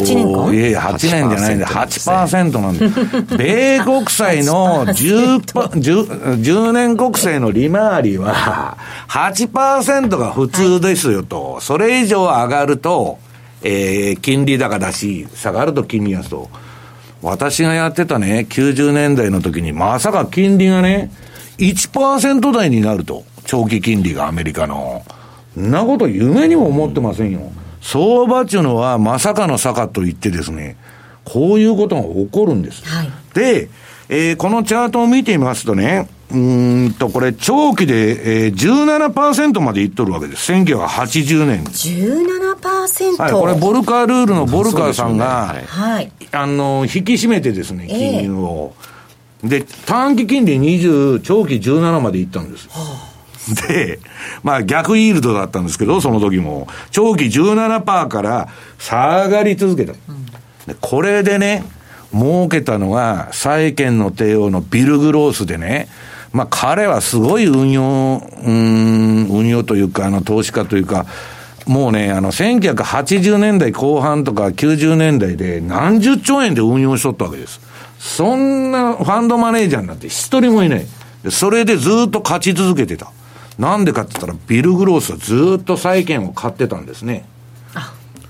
[0.00, 0.54] 8年間？
[0.54, 3.36] いやいや、8年じゃないんで、8%なんで。
[3.36, 8.76] 米国債の 10, パ 10, 10年国債の利回りは、
[9.08, 11.60] 8%が普通ですよと。
[11.60, 13.18] それ以上上がると、
[13.62, 16.50] えー金利高だし、下がると金利安と。
[17.22, 21.10] 私がやってたね、90年代の時に、まさか金利がね、
[21.58, 23.24] 1%台になると。
[23.46, 25.02] 長期金利がアメリカの。
[25.58, 27.50] んなこと夢にも思ってませんよ。
[27.80, 30.76] 相場っていうのはまさかの坂と言ってですね、
[31.24, 32.84] こういうことが起こるんです。
[32.84, 33.68] はいで、
[34.08, 40.52] えーこのチャートを見てみますとね、うーんと、これ長期で、えー、17%までいっとるわけです。
[40.52, 41.64] 1980年。
[41.64, 43.22] 17%。
[43.22, 46.10] はい、これボルカールールのボルカーさんが、はい。
[46.32, 48.74] あの、引き締めてですね、ええ金融を。
[49.44, 52.68] で、短期金利20、長期17までいったんです。
[53.68, 54.00] で、
[54.42, 56.68] まあ逆イールドだったんですけど、その時も。
[56.90, 59.92] 長期17%から下がり続けた。
[60.66, 61.64] でこれでね、
[62.12, 65.88] 儲けたのが債券の帝王のビル・グロースでね、
[66.32, 71.06] まあ彼はすごい運用、うん、運用というか、あの、投資家というか、
[71.66, 77.60] もうね、あの、1980年代後半とか90年代で何十兆円で運用しとったわけです。
[77.98, 80.86] そんなファンドマネージャーなんて一人もいない。
[81.30, 83.10] それでずっと勝ち続けてた。
[83.58, 87.24] なんでかって言ったら、ビル・グロースはずっと債券を買ってたんですね。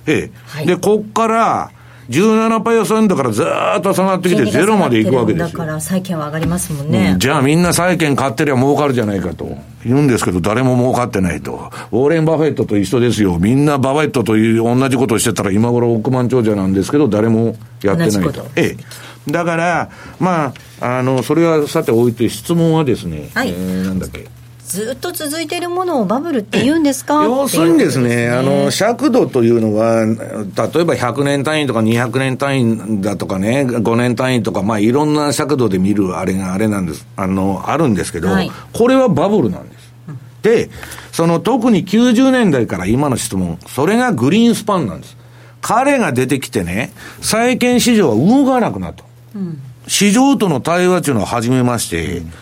[0.07, 0.31] ええ。
[0.47, 1.71] はい、で、こっから、
[2.09, 5.59] 17%予算だからずっと下がってきてゼロまでいくわけですよ。
[5.59, 11.71] だから債券は上がりますもんね、うん、じゃあみんな債券買ってりゃ儲かるじゃないかと言うんですけど、誰も儲かってないと。
[11.91, 13.39] ウォーレン・バフェットと一緒ですよ。
[13.39, 18.47] みんなバフェットという同じことをしてたら今頃億万長者なんですけど、誰もやってないと。
[18.55, 19.31] ええ。
[19.31, 24.29] だから、まあ、あの、それはさておいて質問はですね、はい、えー、なんだっけ。
[24.67, 27.23] ずっと続いているものをバブルって言うんですか？
[27.23, 39.87] 要するにですね、あの、尺度というのは、例えば100年単位とか200年単位だとかね、5年単位とか、まあいろんな尺度で見るあれがあれなんです、あの、あるんですけど、はい、これはバブルなんです。
[40.43, 40.71] で、
[41.13, 45.17] その特に90年代から今の質問、それがグリーンスパンなんです。
[45.61, 49.05] 彼が出てきてね、債券市場は動かなくなった。
[49.35, 52.33] うん、市場との対話というのを始めまして、うん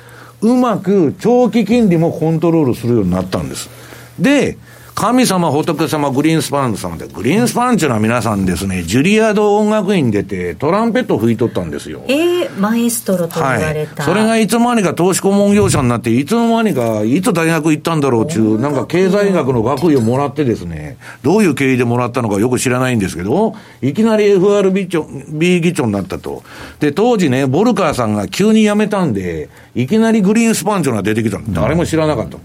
[0.45, 3.71] うまく長期金利もコントロールするようになったんです。
[4.19, 4.59] で、
[4.95, 12.05] 神様、仏様、グリーンスパン様で、グリーンスパンっていうのは皆さんですね、ジュリアード音楽院出て、トランペット吹いとったんですよ。
[12.07, 14.05] えー、マエストロと言われた。
[14.05, 26.45] はい、それがいつの間にか投資顧問業者になって、いつの間にか、いつ大学行ったんだろうっていう、なんか経済学の学位をもらってですね、どういう経緯でもらったのかよく知らないんですけど、いきなり FRB 議長になったと。
[26.79, 32.39] で、当時ね、ボルカーさんが急に辞めたんで、いきなりグリーンスパンっていうのが出てきた誰も知らなかった。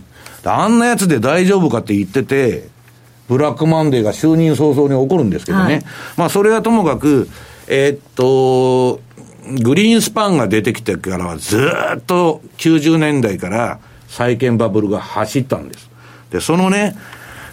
[0.45, 2.69] あんなやつで大丈夫かって言ってて、
[3.27, 5.63] ブラックマンデーが就任早々に起こるんですけどね。
[5.63, 5.83] はい、
[6.17, 7.29] まあ、それはともかく、
[7.67, 9.01] えー、っと、
[9.61, 15.89] グリーンスパンが出てきてからはずっと90年代から債券バブルが走ったんです。
[16.31, 16.95] で、そのね、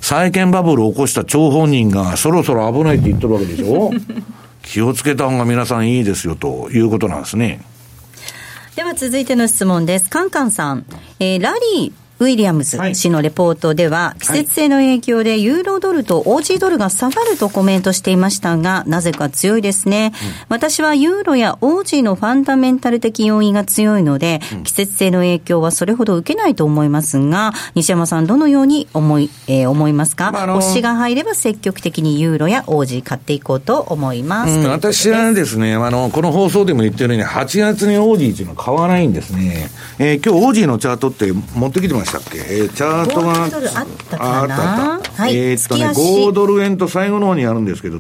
[0.01, 3.93] 債券バブルを起こした張本人がそろそろ危ないって言ってるわけでしょ
[4.63, 7.61] 気をつけた方が皆さんいいですよということなんですね。
[8.75, 10.11] では続いての質問です。
[10.11, 10.85] カンカンさん。
[11.19, 20.13] えー、ラリーウィリアムズ氏のレポートでは、季節性の影響でユーロドルとオージードルが下がるとコメントしていましたが、なぜか強いですね。
[20.23, 34.53] うん、私はユーロやオージーのファンダメンタル的要因が強いので、うん、季節性の影響はそれほど受けないと思いますが、西山さんどのように思い、えー、思いますか、まあ、推しが入れば積極的にユーロやオージー買っていこうと思います。
[34.53, 39.69] うん、私はですね、あの、この放送でも言ってるように、8月にオージーっていうのは買わないんですね。
[39.99, 44.95] えー、今日オージーのチャートって持ってきてましたっけ、えー、チャートが、あったかな？
[44.95, 45.13] あった。
[45.23, 47.99] はい、えー、っとね、5ドル円と最後の方にあるんですけど、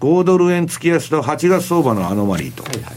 [0.00, 2.62] 5ドル円月足と8月相場のアノマリーと。
[2.62, 2.94] はいはい、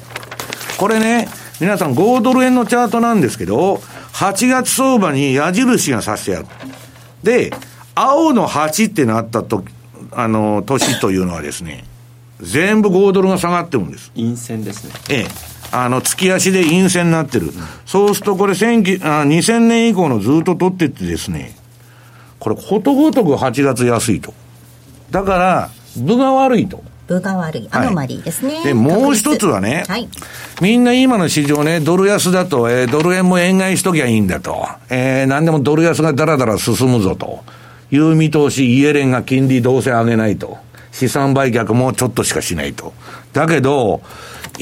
[0.78, 1.28] これね、
[1.60, 3.82] 皆さん5ドル円のチャートなんですけど、
[4.14, 6.46] 8月相場に矢印がさしてある。
[7.24, 7.52] で、
[7.96, 9.64] 青の8ってなったと、
[10.12, 11.86] あの、年というのはですね、
[12.40, 14.12] 全部5ドルが下がってるんです。
[14.16, 14.94] 陰線ですね。
[15.10, 15.51] ええ。
[15.72, 17.52] あの、月足で陰線になってる。
[17.86, 21.56] そうするとこれ、2000年以降のずっと取ってってですね、
[22.40, 24.34] これ、ことごとく8月安いと。
[25.12, 26.84] だから、部が悪いと。
[27.08, 27.68] 部が悪い。
[27.72, 28.56] アノマリーですね。
[28.56, 30.08] はい、で、もう一つはね、はい、
[30.62, 34.68] みんな今の市場ね、ドル安だと、えー、ドル円も円買いしときゃいいんだと。
[34.90, 37.44] えー、何でもドル安がだらだら進むぞと。
[37.92, 40.58] いう見通し、イエレンが金利どうせ上げないと。
[40.92, 42.94] 資産売却もちょっとしかしないと。
[43.34, 44.02] だけど、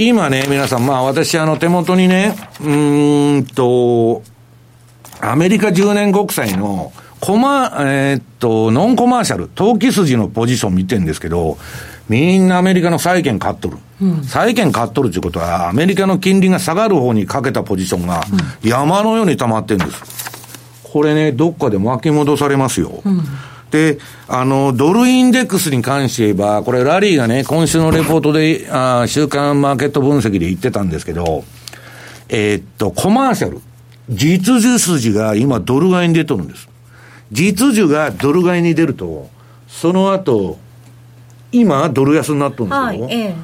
[0.01, 4.23] 今ね、皆さん、まあ私、あの、手元にね、うんと、
[5.19, 11.57] アメリカ10年国債の、コマ、えー、っと、ノンコマーシャル、投機筋のポジション見てるんですけど、
[12.07, 13.77] みんなアメリカの債券買っとる。
[14.01, 18.23] うん、債券買っとるっていうことは、アメリカの金利が下がる方にかけたポジションが
[18.63, 20.81] 山のように溜まってるんです。
[20.81, 23.01] これね、どっかで巻き戻されますよ。
[23.03, 23.21] うん
[23.71, 31.43] で、あの、ドルインデックスに関して言えば、これラリーがね、今週のレポートで、あ週間マーケット分析で言ってたんですけど、
[32.29, 33.61] えー、っと、コマーシャル、
[34.09, 36.67] 実需筋が今ドル買いに出とるんです。
[37.31, 39.29] 実需がドル買いに出ると、
[39.67, 40.57] その後、
[41.51, 43.35] 今、ドル安になっとるんですけど、はいええ、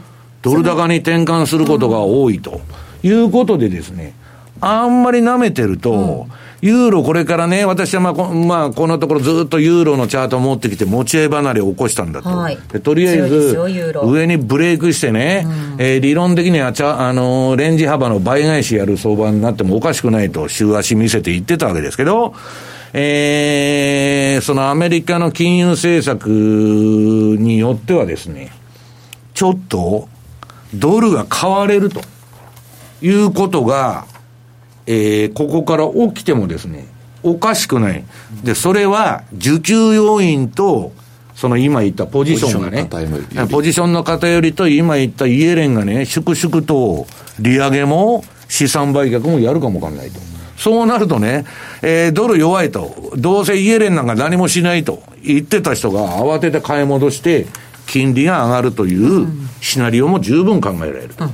[0.41, 2.61] ドル高に転換することが多いと
[3.03, 4.15] いうことでですね、
[4.59, 12.29] あんまり舐めてると、うんユーロこれからね、私はまあこ、まあ、このところずっとユーロのチャートを持ってきて持ち合い離れを起こしたんだと。
[12.29, 13.57] はい、とりあえず、
[14.03, 22.33] 上にブレイクしてね、うん、えー、理論的にはちゃ、あのー、レンジ幅の倍返しやる相場になってもおかしくないと、週足見せて言ってたわけですけど、
[22.93, 28.51] えー、そのアメリカの金融政策によってはですね、
[29.33, 30.07] ちょっと、
[30.73, 32.01] ドルが買われると
[33.01, 34.05] いうことが、
[34.87, 36.87] えー、ここから起きてもですね、
[37.23, 38.03] おかしくない。
[38.43, 40.91] で、それは、受給要因と、
[41.35, 42.87] その今言ったポジションがね、
[43.51, 47.07] ポジションの偏りと今言ったイエレンがね、粛々と
[47.39, 50.19] 利上げも資産売却もやるかもわかんないと。
[50.57, 51.45] そうなるとね、
[51.81, 57.47] えー、ドル弱いと、どうせイエレンなんか何もしないと言ってた人が慌てて買い戻して、
[57.87, 59.27] 金利が上がるという
[59.61, 61.29] シナリオも十分考えられると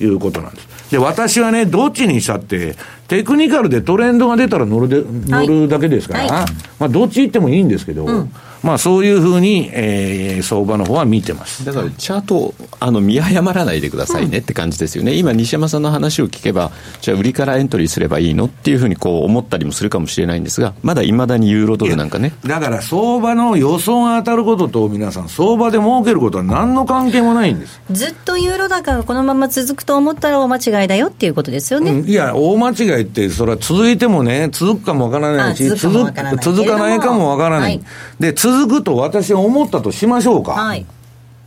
[0.00, 0.90] いうことなんです。
[0.90, 2.76] で、私はね、どっちにしたって、
[3.08, 6.30] テクニカルでトレンドが出たら乗るで乗るだけですから、はい、
[6.78, 8.32] まあ、どっち行ってもいいんですけど、うん。
[8.62, 11.64] まあ、そういうふうに、えー、相場の方は見てます。
[11.64, 22.34] だからチャートあの見誤らないでくださいねって感じですよね、うん、今、西山さんの話を聞けば、じゃあ、売りからエントリーすればいいのっていうふうにこう思ったりもするかもしれないんですが、まだいまだにユーロドルなんかね。
[22.44, 27.80] だから相場の予想が当たることと、皆さん、相場で儲けることは何の関係もないんです。
[27.92, 31.92] ずっとユーロ高がこのまま続くと思ったら大間違いだよっていうことですよね。
[31.92, 37.00] うん、いや、大間違いって、それは続いてもね、続くかもわからないし、続かない。
[37.00, 37.72] かもわからない。
[37.72, 37.84] はい、
[38.20, 40.52] で、続くと私は思ったとしましょうか。
[40.52, 40.86] はい、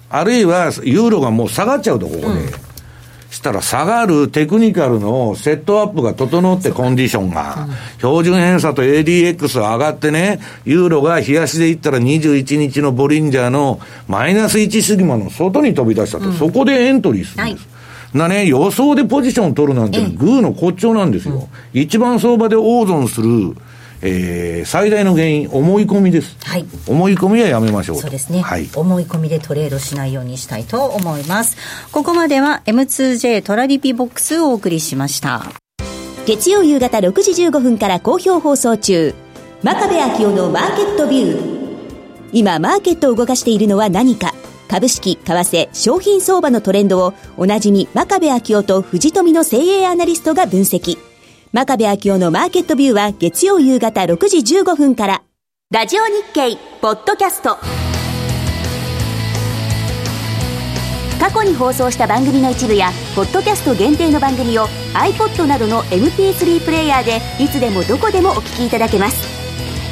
[0.09, 2.25] あるいは、ユーロがもう下がっちゃうと、ここで。
[2.27, 2.33] うん、
[3.29, 17.67] したら下がるテクニカルのセットアップが整ってコンディションが、うん、標準偏差と ADX 上がってね、ユーロが冷やしでいったら21日のボリンジャーのマイナス1シグマの外に飛び出したと、うん、そこでエントリーするんです。
[17.67, 17.78] はい
[18.14, 21.47] なね、予想でポジションを取るなんて、グーの骨頂なんですよ。
[21.74, 23.55] 一番相場で大損する、
[24.01, 26.38] えー、最大の原因、思い込みです。
[26.43, 26.66] はい。
[26.88, 27.97] 思い込みはやめましょう。
[27.97, 28.41] そうですね。
[28.41, 28.68] はい。
[28.74, 31.57] 思い込みでトレードしないようにしたいと思います。
[31.91, 35.43] ここまでは M2J トラリピボックスをお送りしました。
[36.26, 39.14] 月曜夕方6時15分から好評放送中。
[39.62, 41.60] 真壁昭夫のマーケットビュー。
[42.32, 44.34] 今、マーケットを動かしているのは何か。
[44.70, 50.99] 株式、為替、商品相場のトレンドをおなじみ真壁昭夫と藤富の精鋭アナリストが分析。
[51.51, 55.24] 真壁昭夫のマーケットビューは月曜夕方6時15分から。
[55.72, 57.57] ラジオ日経ポッドキャスト。
[61.20, 69.38] 過去に放送した番組の一部や、ポッドキャスト限定の番組を iPod などの MP3 プレイヤーでいつでもどこでもお聞きいただけます。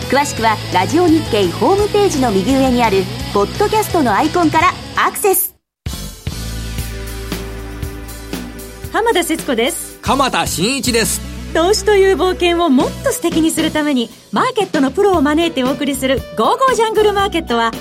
[0.09, 3.03] 詳しくはラジオ日経ホームページの右上にある
[3.33, 5.53] ポッドキャストのアイコンからアクセス。
[8.93, 9.99] 浜田節子です。
[10.01, 11.19] 鎌田新一です。
[11.53, 17.73] 投資という冒険をもっと素敵にするためにマーケットのプロを招いてお送りする「ゴーゴージャングルマーケット」は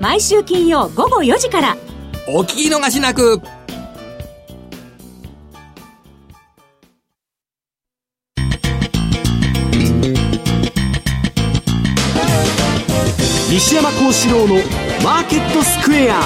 [0.00, 1.76] 毎週金曜午後4時から。
[2.28, 3.42] お聞き逃しなく
[14.04, 14.56] 幸四郎の
[15.02, 16.20] マーケットスクエア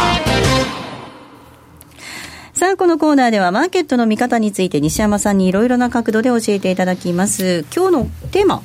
[2.53, 7.65] さあ、このコーナーではマーケットの見方について西山さんにいろいろな角度で教えていただきます。
[7.73, 8.65] 今日のテーマ、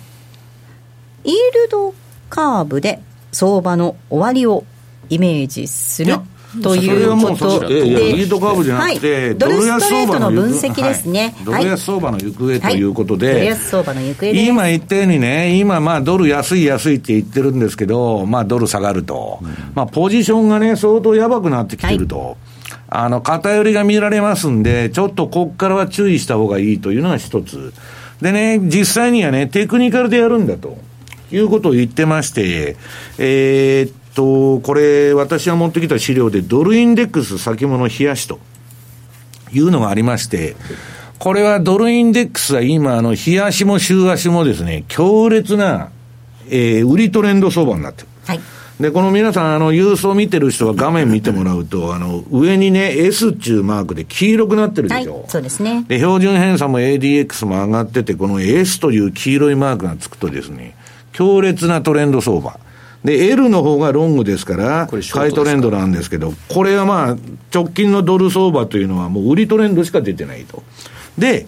[1.26, 1.94] イールド
[2.32, 4.64] カーブで相場の終わりを
[5.10, 6.16] イメージする。
[6.62, 22.38] ということで、イールドカーブじゃなくて、はい、ドル安相場の分析ですね、はい、ドル安相場の行方ということで、はい、ドル安相場の行方今言ったようにね、今、まあ、ドル安い安いって言ってるんですけど、まあ、ドル下がると、うん、まあ、ポジションがね、相当やばくなってきてると。
[22.96, 27.74] あの、偏りが見られますんで、ちょっとこっからは注意した方がいいというのが一つ。
[28.22, 30.78] でね、実際にはね、テクニカルでやるんだと
[31.32, 32.78] いうことを言ってまして、
[33.18, 38.40] えー、っと、これ、私が持ってきた資料で、ドルインデックス先物冷やしと
[39.52, 40.56] いうのがありまして、
[41.20, 45.90] これはドルインデックスは今、あの、冷やしも週足もですね、強烈な、
[46.50, 48.08] えー、売りトレンド相場になってる。
[48.26, 48.40] はい。
[48.80, 55.20] で、この皆さん、あの、郵送見てる人は画面見てもらうと、あの、上にね、S っていうマークで黄色くなってるでしょ。
[55.20, 55.86] はい、そうですね。
[55.88, 60.76] で、標準偏差も ADX も上がってて、この S という黄色いマークがつくとですね、
[61.14, 62.60] 強烈なトレンド相場。
[63.04, 67.18] で、L の方がロングですから、買いトレンドなんですけど、これはまあ、
[67.54, 70.64] 直近のドル相場というのはもう売りトレンドしか出てないと。
[71.18, 71.48] で、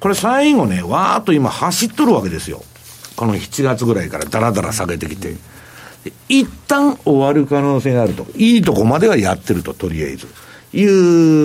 [0.00, 2.62] これ最後ね、わーっと今走っとるわけですよ。
[3.16, 5.34] この7月ぐらいからだらだら下げてきて。
[6.28, 8.26] 一旦終わる可能性があると。
[8.36, 10.26] いいとこまではやってると、とりあえず。
[10.74, 10.84] い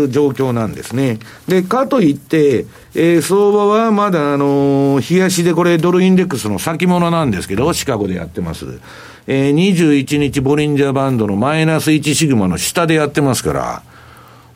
[0.05, 1.19] う状況なんですね。
[1.47, 8.79] で、かといって、えー、相場はまだあのー、冷やしでこれドルインデックスの先物なんですけど、シカゴでやってます。
[9.31, 13.83] えー、21日ボリンジャーバンドのマイナス1シグマの下でやってますから、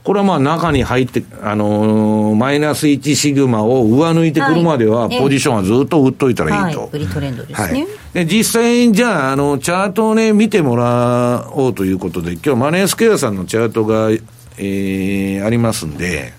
[0.04, 6.80] これはまあ中に入って、あのー、マイナス1シグマを上抜いてくるまでは、ポジションはずっと売っといたらいいと。
[6.82, 7.84] はい、売りトレンドですね。
[7.84, 16.34] はい、で、実際にじゃあ、あの、チャートをね、見てもらおうということで、今日マネースケアさんのチャートが、えー、ありますんで、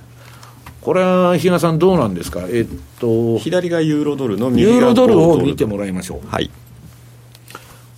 [0.80, 2.42] これは比嘉さんどうなんですか？
[2.50, 2.66] えっ
[2.98, 6.28] と左がユーロドルのユーロドルを見てもらいましょう。
[6.28, 6.50] はい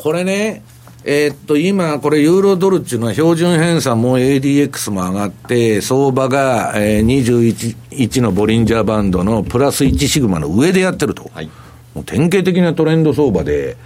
[0.07, 0.62] これね
[1.04, 11.28] えーっと、今、これ、ユーロドルっていうのは、標準偏差も ADX も上がって、相場が、えー、21 1のボリンジャーバンドのプラス1シグマの上でやってると。
[11.34, 11.50] はい
[11.94, 13.76] もう典型的なトレンド相場で、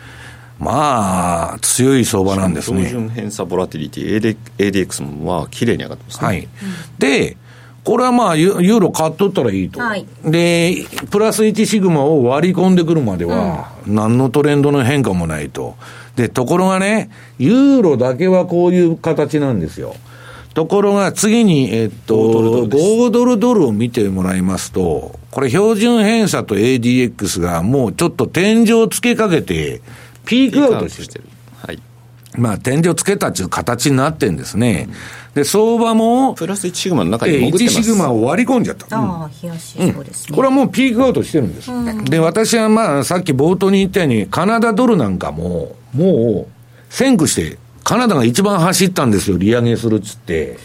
[0.58, 2.86] まあ、強い相場なんですね。
[2.88, 6.48] 標準偏差ボラティリティ AD ADX もまあ綺麗に上がってますねはい。
[6.98, 7.36] で、
[7.84, 9.80] これはまあ、ユユーロ買っとったらいいと。
[9.80, 15.76] はいで、プラス1シグマを割り込んでくるまでは、何のトレンドの変化もないと。
[16.20, 17.08] で、ところがね、
[17.38, 19.96] ユーロだけはこういう形なんですよ。
[20.52, 29.80] ところが次に、えっと、5ドルドルです5ドルドルを見てもらいますと、これ標準偏差と ADX がもうちょっと天井つけかけて、
[30.26, 31.24] ピークアウトしてる。
[31.24, 31.30] る
[31.62, 31.89] はい
[32.37, 34.89] まあ、天井つけたっていう形になってんですね。
[35.35, 38.87] で、相場も、プラス1シグマの中にえー1潜ってますシグマを割り込んじゃった。
[38.97, 41.70] ああ冷やしそうですね、これはもうピークアウトしてるんです。
[42.05, 50.59] で、私はまあ、さっき冒頭に言ったように、カナダドルなんかも、もう、先駆して、カナダが一番走ったんですよ、利上げするっつって。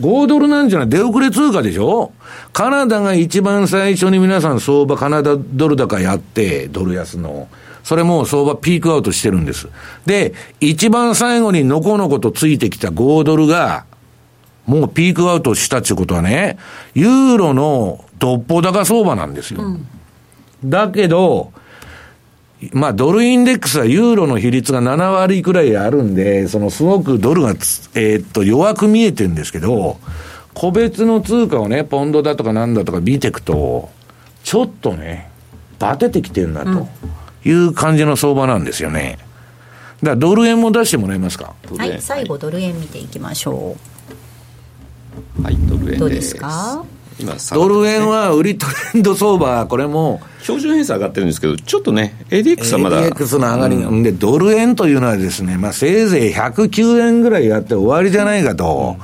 [0.00, 2.12] 5ドルなんじゃない出遅れ通貨でしょ？
[2.52, 7.48] カナダが一番最初に皆さん相場カナダドル高やって、ドル安の。
[7.88, 9.66] それもう相場ピークアウトしてるんです。
[10.04, 13.86] で、一番最後にのこのことついてきた5ドルが、
[14.66, 16.58] もうピークアウトしたっていうことはね、
[16.92, 19.62] ユーロのどっぽ高相場なんですよ。
[20.62, 21.50] だけど、
[22.72, 29.96] まあ、ドルインデックスはユーロの比率が7割くらいあるんで、そのすごくドルがつ、えーっと、弱く見えてるんですけど、
[30.52, 33.88] 個別の通貨をね、ポンドだとかなんだとか見ていくと、
[34.44, 35.30] ちょっとね、
[35.78, 36.86] バテてきてるなと
[37.48, 39.18] いう感じの相場なんですよね。
[40.02, 41.54] だからドル円も出してもらえますか？
[41.76, 43.76] はい最後ドル円見ていきましょ
[45.42, 45.96] はいドル円です。
[45.96, 46.84] うどうですか？
[47.20, 53.02] 今ドル円は売りトレンド相場、これも、標準偏差上がってるんですけどちょっとね ADX はまだ。
[53.10, 58.98] ADX の上がりが、で、ドル円というのはですね、まあ、せいぜい109円ぐらいやって終わりじゃないかと。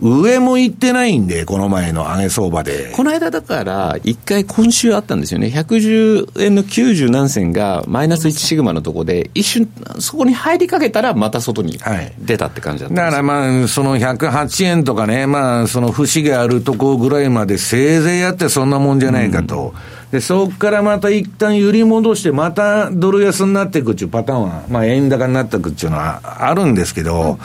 [0.00, 2.90] 上も行ってないんで、この前の上げ相場で。
[2.94, 5.48] この間だから、一回今週あったんですよね。
[5.48, 19.74] 110円の90何銭がマイナス1シグマのとこで、一瞬、そこに入りかけたら、また外にはい出たって感じだったんだですからまあ、その108円とかね、まあ、その節があるとこぐらいまでせいぜいやってそんなもんじゃないかと。
[20.12, 27.38] で、そこからまた一旦揺り戻して、またドル安になっていくっていうパターンは、まあ、円高になっていくっていうのはあるんですけど、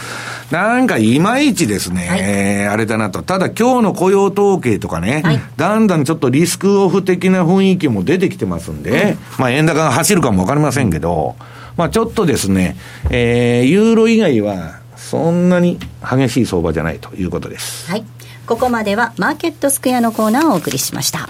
[0.49, 2.19] なんかいまいちですね、はい。
[2.21, 3.21] えーあれだなと。
[3.21, 5.39] ただ今日の雇用統計とかね、はい。
[5.55, 11.35] だんだんちょっとリスクオフ的な雰囲気も出てきてますんで、まあ円高が走るかもわかりませんけど、
[11.77, 12.75] まあちょっとですね、
[13.11, 17.89] えー、ユーロ以外はそんなに激しい相場じゃないということです。
[17.89, 18.03] はい。
[18.45, 21.29] ここまではマーケットスクエアのコーナーをお送りしました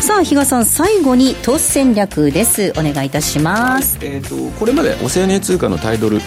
[0.00, 2.72] さあ比嘉さん最後に投資戦略です。
[2.78, 3.98] お願いいたします。
[4.00, 6.20] えー、とこれまでオセアニア通貨のタイドル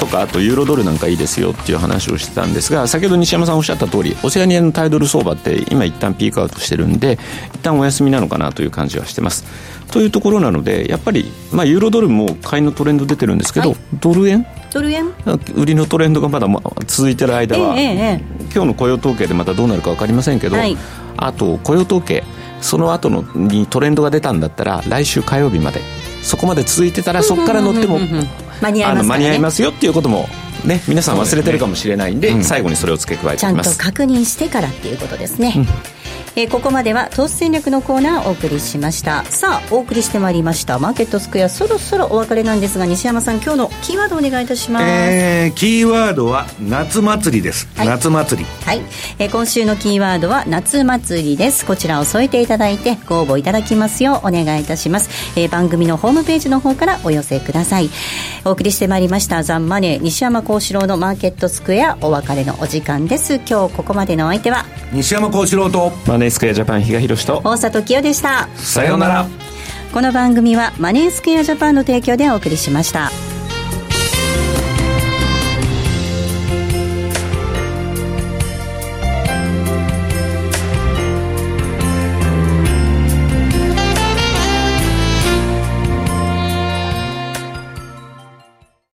[0.00, 7.18] とかあとユーロドルなんかいいですよっていう話をしてたんですが先ほど西山さんおっしゃった通りオセアニアのタイドル相場って今一旦ピークアウトしてるんで
[7.54, 9.44] 一旦お休みなのかなという感じはしてます。
[9.92, 13.78] というところなのでやっぱり、まあ、ユーロドルも買いのトレンド出てるんですけど、はい。
[14.00, 14.46] ドル円？
[14.72, 15.12] ドル円？
[15.54, 18.22] 売りのトレンドがまだまあ続いてる間は、ええええ。
[18.52, 20.76] 今日の雇用統計でまたどうなるか分かりませんけど、はい。
[21.16, 22.22] あと雇用統計
[22.60, 25.80] その後のにトレンドが出たんだったら来週火曜日まで。
[26.22, 28.28] そこまで続いてたらそこから乗ってもうんうんうんうん。
[28.60, 30.28] 間に合いますよっていうことも
[30.64, 33.78] ね皆さん忘れてるかもしれないんで最後にそれを付け加えちゃんとておきます。
[33.78, 35.54] 確認してからっていうことですね、
[36.36, 39.24] えーここまでは投資戦略のコーナーをお送りしました。
[39.24, 40.78] さあお送りしてまいりました。
[40.78, 47.68] マーケットスクエアそろそろお別れなんですが西山さん今日のキーワードお願いいたします、えー、キーワードは夏祭りです。
[47.76, 47.86] はい。
[47.86, 48.48] 夏祭り。
[48.64, 48.82] はい、
[49.18, 51.66] えー今週のキーワードは夏祭りです。
[51.66, 57.90] こちらを添えていただいてご応募いただきますようお願いいたします、えー番組のホームページの方からお寄せください。
[58.44, 63.34] お送りしてまいりましたザンマネー西山幸四郎のマーケットスクエアお別れのお時間です。
[63.36, 67.40] 今日ここまでのお相手は西山幸四郎と、マネースクエアジャパン比嘉宏と。
[67.44, 68.48] 大里清でした。
[68.56, 69.26] さようなら。
[69.92, 73.10] この番組はマネースクエアジャパンの提供でお送りしました